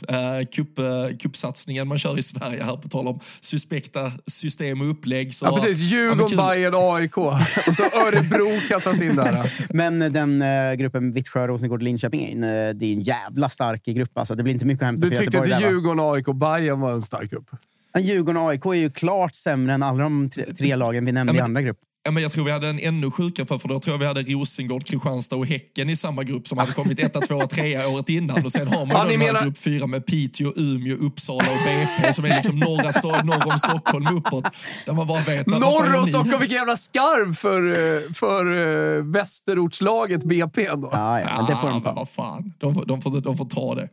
[0.51, 0.79] kupp,
[1.19, 5.33] kuppsatsningen man kör i Sverige här, på tal om suspekta system och upplägg.
[5.33, 5.91] Så, ja, precis.
[5.91, 7.33] Djurgården, ja, Bayern, AIK och
[7.75, 9.51] så Örebro kastas in där.
[9.73, 10.43] men den
[10.77, 14.17] gruppen Vittsjö, Rosengård, Linköping en, eh, det är en jävla stark grupp.
[14.17, 14.35] Alltså.
[14.35, 17.01] Det blir inte mycket att hämta Du tyckte inte Djurgården, AIK och Bayern var en
[17.01, 17.49] stark grupp?
[17.97, 21.33] Djurgården och AIK är ju klart sämre än alla de tre, tre lagen vi nämnde
[21.33, 21.79] ja, men, i andra grupp.
[22.03, 24.05] Ja, men jag tror vi hade en ännu sjukare för, för då tror jag vi
[24.05, 28.09] hade Rosengård, Kristianstad och Häcken i samma grupp som hade kommit etta, tvåa, trea året
[28.09, 28.45] innan.
[28.45, 29.43] Och sen har man ja, menar...
[29.43, 33.59] grupp fyra med Piteå, Umeå, Uppsala och BP som är liksom norra stad, norr om
[33.59, 34.45] Stockholm uppåt.
[34.85, 35.47] Där man bara vet...
[35.47, 40.89] Norr om Stockholm, vilken jävla skarv för, eh, för uh, västerortslaget BP ändå.
[40.91, 41.93] Ja, ja, men det får de ta.
[41.93, 43.89] vad fan, de, de, får, de får ta det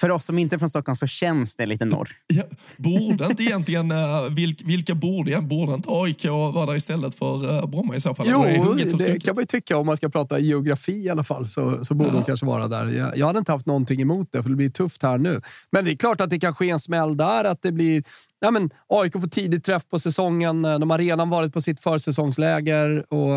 [0.00, 2.10] för oss som inte är från Stockholm så känns det lite norr.
[2.26, 2.42] Ja,
[2.76, 4.30] borde inte egentligen, uh,
[4.64, 8.26] vilka, borde, borde inte AIK vara där istället för uh, Bromma i så fall?
[8.30, 8.44] Jo,
[8.74, 9.76] det, det kan man ju tycka.
[9.76, 12.14] Om man ska prata geografi i alla fall så, så borde ja.
[12.14, 12.86] de kanske vara där.
[12.86, 15.40] Jag, jag hade inte haft någonting emot det, för det blir tufft här nu.
[15.70, 18.02] Men det är klart att det kan ske en smäll där, att det blir
[18.40, 20.62] Ja, men AIK får tidigt träff på säsongen.
[20.62, 23.12] De har redan varit på sitt försäsongsläger.
[23.14, 23.28] Och,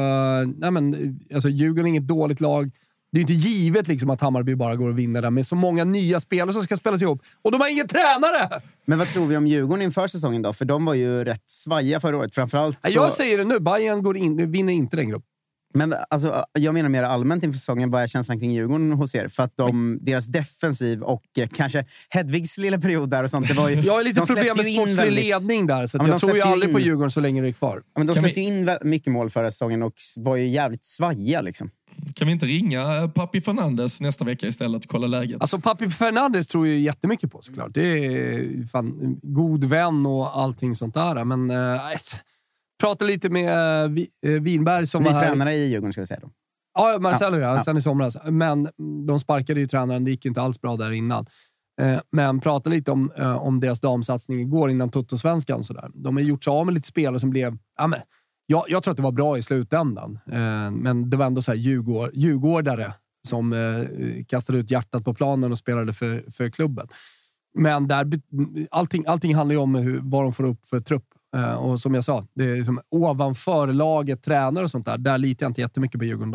[0.62, 2.72] ja, men, alltså, Djurgården är inget dåligt lag.
[3.12, 5.84] Det är inte givet liksom att Hammarby bara går och vinner där med så många
[5.84, 7.22] nya spelare som ska spelas ihop.
[7.42, 8.62] Och de har ingen tränare!
[8.86, 10.54] Men vad tror vi om Djurgården inför säsongen då?
[10.54, 12.36] För de var ju rätt svajiga förra året.
[12.36, 12.92] Framförallt så...
[12.92, 15.28] Jag säger det nu, Bayern går in, vinner inte den gruppen.
[15.74, 17.90] Men alltså, jag menar mer allmänt inför säsongen.
[17.90, 19.28] Vad är känslan kring Djurgården hos er?
[19.28, 23.48] För att de, deras defensiv och eh, kanske Hedvigs lilla period där och sånt.
[23.48, 26.36] Det var ju, jag har lite problem med sportslig ledning där, så ja, jag tror
[26.36, 26.76] ju aldrig in...
[26.76, 27.82] på Djurgården så länge det är kvar.
[27.86, 28.46] Ja, men de släppte vi...
[28.46, 31.42] in mycket mål förra säsongen och var ju jävligt svajiga.
[31.42, 31.70] Liksom.
[32.16, 35.42] Kan vi inte ringa eh, Papi Fernandes nästa vecka istället och kolla läget?
[35.42, 37.74] Alltså Papi Fernandes tror jag jättemycket på såklart.
[37.74, 41.24] Det är fan, god vän och allting sånt där.
[41.24, 41.82] Men äh,
[42.82, 43.84] prata lite med
[44.22, 45.28] äh, Winberg som Ny var här.
[45.28, 46.30] tränare i Djurgården ska vi säga då.
[46.74, 47.62] Ja, Marcelo ja, ja.
[47.62, 48.18] sen i somras.
[48.26, 48.70] Men
[49.08, 50.06] de sparkade ju tränaren.
[50.06, 51.26] Det gick ju inte alls bra där innan.
[52.12, 55.64] Men prata lite om, om deras damsatsning igår innan Toto-svenskan.
[55.94, 57.58] De har gjort sig av med lite spelare som blev...
[57.78, 58.00] Ja, men,
[58.52, 61.52] jag, jag tror att det var bra i slutändan, eh, men det var ändå så
[61.52, 62.94] här Djurgård, djurgårdare
[63.28, 66.88] som eh, kastade ut hjärtat på planen och spelade för, för klubben.
[67.54, 68.08] Men där,
[68.72, 71.06] allting, allting handlar ju om hur, vad de får upp för trupp.
[71.36, 74.98] Eh, och som jag sa, det är liksom ovanför laget, tränare och sånt där.
[74.98, 76.32] Där litar jag inte jättemycket på Djurgården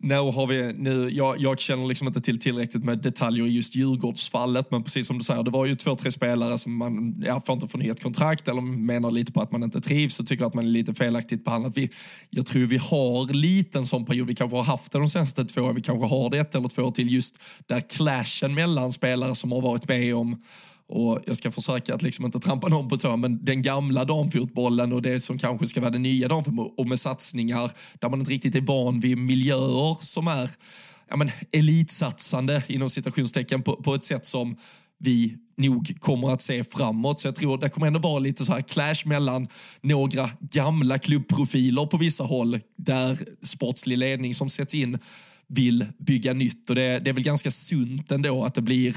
[0.00, 3.76] nu har vi, nu, jag, jag känner liksom inte till tillräckligt med detaljer i just
[3.76, 7.40] Djurgårdsfallet, men precis som du säger, det var ju två, tre spelare som man ja,
[7.40, 10.54] får inte förnyat kontrakt eller menar lite på att man inte trivs och tycker att
[10.54, 11.74] man är lite felaktigt behandlad.
[11.74, 11.90] Vi,
[12.30, 15.44] jag tror vi har lite en sån period, vi kanske har haft det de senaste
[15.44, 18.92] två åren, vi kanske har det ett eller två år till just där clashen mellan
[18.92, 20.42] spelare som har varit med om
[20.88, 24.92] och jag ska försöka att liksom inte trampa någon på tå, men den gamla damfotbollen
[24.92, 28.32] och det som kanske ska vara den nya damfotbollen och med satsningar där man inte
[28.32, 30.50] riktigt är van vid miljöer som är
[31.10, 34.56] ja, men, elitsatsande inom citationstecken på, på ett sätt som
[34.98, 37.20] vi nog kommer att se framåt.
[37.20, 39.48] Så jag tror det kommer ändå vara lite så här clash mellan
[39.80, 44.98] några gamla klubbprofiler på vissa håll där sportslig ledning som sätts in
[45.46, 46.70] vill bygga nytt.
[46.70, 48.96] Och det, det är väl ganska sunt ändå att det blir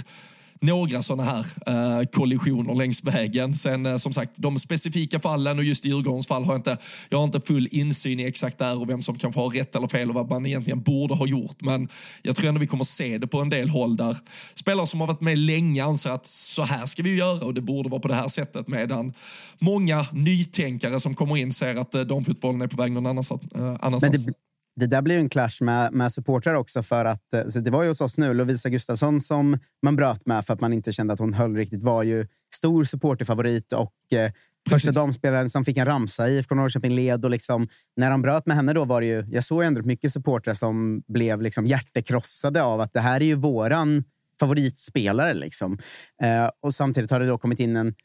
[0.62, 3.56] några sådana här eh, kollisioner längs vägen.
[3.56, 6.78] Sen eh, som sagt, de specifika fallen och just i Djurgårdens fall har jag inte,
[7.10, 9.76] jag har inte full insyn i exakt där och vem som kan få ha rätt
[9.76, 11.62] eller fel och vad man egentligen borde ha gjort.
[11.62, 11.88] Men
[12.22, 14.18] jag tror ändå vi kommer se det på en del håll där
[14.56, 17.62] spelare som har varit med länge anser att så här ska vi göra och det
[17.62, 19.14] borde vara på det här sättet medan
[19.60, 23.48] många nytänkare som kommer in ser att eh, damfotbollen är på väg någon annanstans.
[23.56, 24.34] Eh, annanstans det
[24.76, 26.84] där blir ju en clash med, med supportrar också.
[26.84, 28.34] för att eh, Det var ju hos oss nu.
[28.34, 31.84] Lovisa Gustafsson som man bröt med för att man inte kände att hon höll riktigt
[31.84, 34.32] var ju stor supporterfavorit och eh,
[34.70, 37.26] första damspelaren som fick en ramsa i IFK Norrköping led.
[37.26, 39.26] Och liksom, när de bröt med henne då var det ju...
[39.28, 43.36] Jag såg ändå mycket supportrar som blev liksom hjärtekrossade av att det här är ju
[43.36, 44.04] våran
[44.40, 45.34] favoritspelare.
[45.34, 45.78] Liksom.
[46.24, 47.96] Eh, och samtidigt har det då kommit in en,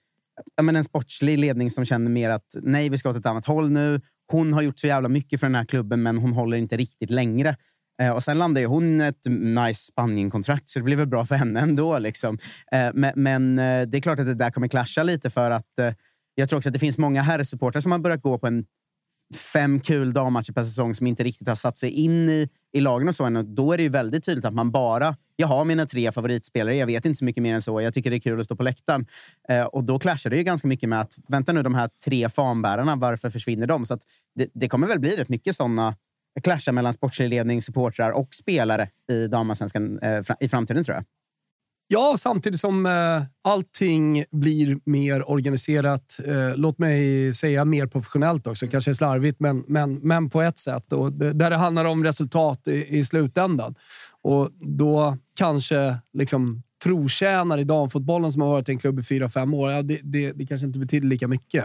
[0.57, 3.47] ja, men en sportslig ledning som känner mer att nej, vi ska åt ett annat
[3.47, 6.57] håll nu hon har gjort så jävla mycket för den här klubben, men hon håller
[6.57, 7.57] inte riktigt längre.
[7.99, 11.61] Eh, och Sen landade hon ett nice Spanien-kontrakt, så det blev väl bra för henne
[11.61, 11.99] ändå.
[11.99, 12.39] Liksom.
[12.73, 15.93] Eh, men, men det är klart att det där kommer clasha lite för att eh,
[16.35, 18.65] jag tror också att det finns många herrsupportrar som har börjat gå på en
[19.35, 23.09] fem kul dammatcher per säsong som inte riktigt har satt sig in i, i lagen
[23.09, 23.55] och så än.
[23.55, 26.87] Då är det ju väldigt tydligt att man bara, jag har mina tre favoritspelare, jag
[26.87, 28.63] vet inte så mycket mer än så, jag tycker det är kul att stå på
[28.63, 29.07] läktaren.
[29.49, 32.29] Eh, och då clashar det ju ganska mycket med att, vänta nu, de här tre
[32.29, 33.85] fanbärarna, varför försvinner de?
[33.87, 33.99] Så
[34.35, 35.97] det, det, kommer väl bli rätt mycket sådana
[36.43, 41.05] clashar mellan sportslig ledning, supportrar och spelare i damallsvenskan eh, i framtiden tror jag.
[41.89, 46.21] Ja, samtidigt som eh, allting blir mer organiserat.
[46.27, 48.67] Eh, låt mig säga mer professionellt också.
[48.67, 50.93] Kanske slarvigt, men, men, men på ett sätt.
[50.93, 53.75] Och där det handlar om resultat i, i slutändan.
[54.23, 59.29] Och då kanske liksom, trotjänare i damfotbollen som har varit i en klubb i fyra,
[59.29, 61.65] fem år, ja, det, det, det kanske inte betyder lika mycket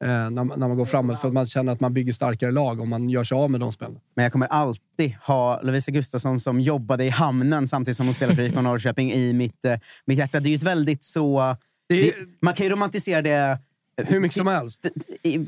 [0.00, 1.20] när, när, man går framåt.
[1.20, 3.60] För att man känner att man bygger starkare lag om man gör sig av med
[3.60, 4.00] de spelarna.
[4.16, 8.36] Men jag kommer alltid ha Lovisa Gustafsson som jobbade i hamnen samtidigt som hon spelade
[8.36, 9.74] för IFK Norrköping i mitt, eh,
[10.06, 10.40] mitt hjärta.
[10.40, 11.56] Det är ju ett väldigt så...
[11.88, 13.58] Det, man kan ju romantisera det
[13.96, 14.86] hur mycket som helst.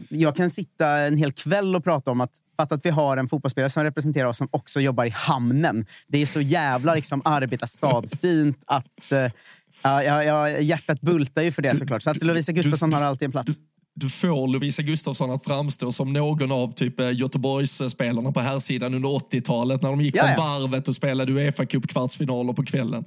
[0.09, 3.29] Jag kan sitta en hel kväll och prata om att fatta att vi har en
[3.29, 5.87] fotbollsspelare som representerar oss som också jobbar i hamnen.
[6.07, 9.13] Det är så jävla liksom, arbetarstad-fint att...
[9.13, 9.19] Uh,
[9.83, 12.03] ja, ja, hjärtat bultar ju för det såklart.
[12.03, 13.57] Så att Lovisa Gustafsson har alltid en plats
[14.01, 18.95] du får Lovisa Gustafsson att framstå som någon av typ eh, Göteborgsspelarna på här sidan
[18.95, 23.05] under 80-talet när de gick från varvet och spelade Uefa Cup-kvartsfinaler på kvällen.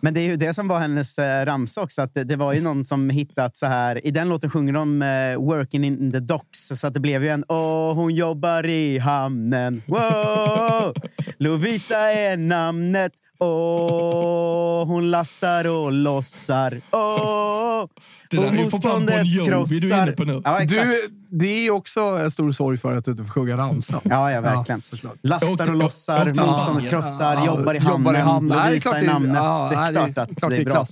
[0.00, 2.02] Men det är ju det som var hennes eh, ramsa också.
[2.02, 4.06] Att det, det, var ju någon som hittat så här.
[4.06, 6.68] I den låten sjunger de eh, “Working in the docks”.
[6.68, 9.82] Så att det blev ju en “Åh, hon jobbar i hamnen”.
[9.86, 10.94] Wow!
[11.38, 13.12] Lovisa är namnet.
[13.38, 16.80] Åh, hon lastar och lossar.
[16.90, 17.84] Åh,
[18.30, 20.42] det där är ju för fan Bon Jovi du är inne på nu.
[20.44, 24.00] Ja, du, det är också en stor sorg för att du inte får sjunga ramsan.
[24.04, 24.82] Ja, ja, verkligen.
[25.02, 28.58] Ja, lastar och lossar, motståndet krossar, ja, jobbar i hamnen, jobbar i hamnen.
[28.66, 29.36] Lovisa är namnet.
[29.36, 30.84] Ja, det är klart att det är bra.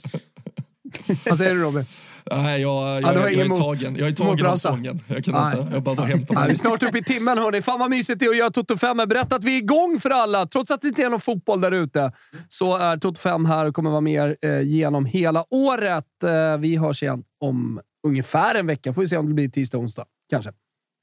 [1.26, 1.84] Vad säger du Robin?
[2.30, 3.96] Nej, jag, jag, ja, jag, jag, är tagen.
[3.96, 5.00] Jag är tagen av sången.
[5.06, 5.74] Jag kan inte.
[5.74, 6.46] Jag behöver hämta mig.
[6.46, 7.62] vi är snart uppe i timmen hörni.
[7.62, 8.96] Fan vad mysigt det är att göra Toto 5.
[8.96, 10.46] Berätta att vi är igång för alla.
[10.46, 12.12] Trots att det inte är någon fotboll där ute
[12.48, 16.04] så är Toto 5 här och kommer vara med eh, genom hela året.
[16.24, 18.94] Eh, vi hörs igen om ungefär en vecka.
[18.94, 20.04] Får vi se om det blir tisdag, onsdag.
[20.30, 20.52] Kanske.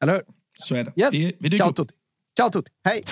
[0.03, 0.22] Eller hur?
[0.59, 1.01] Så är det.
[1.01, 1.13] Yes.
[1.13, 1.93] Vi, vi Ciao Tutti.
[2.38, 2.72] Ciao Tutti.
[2.86, 3.03] Hej.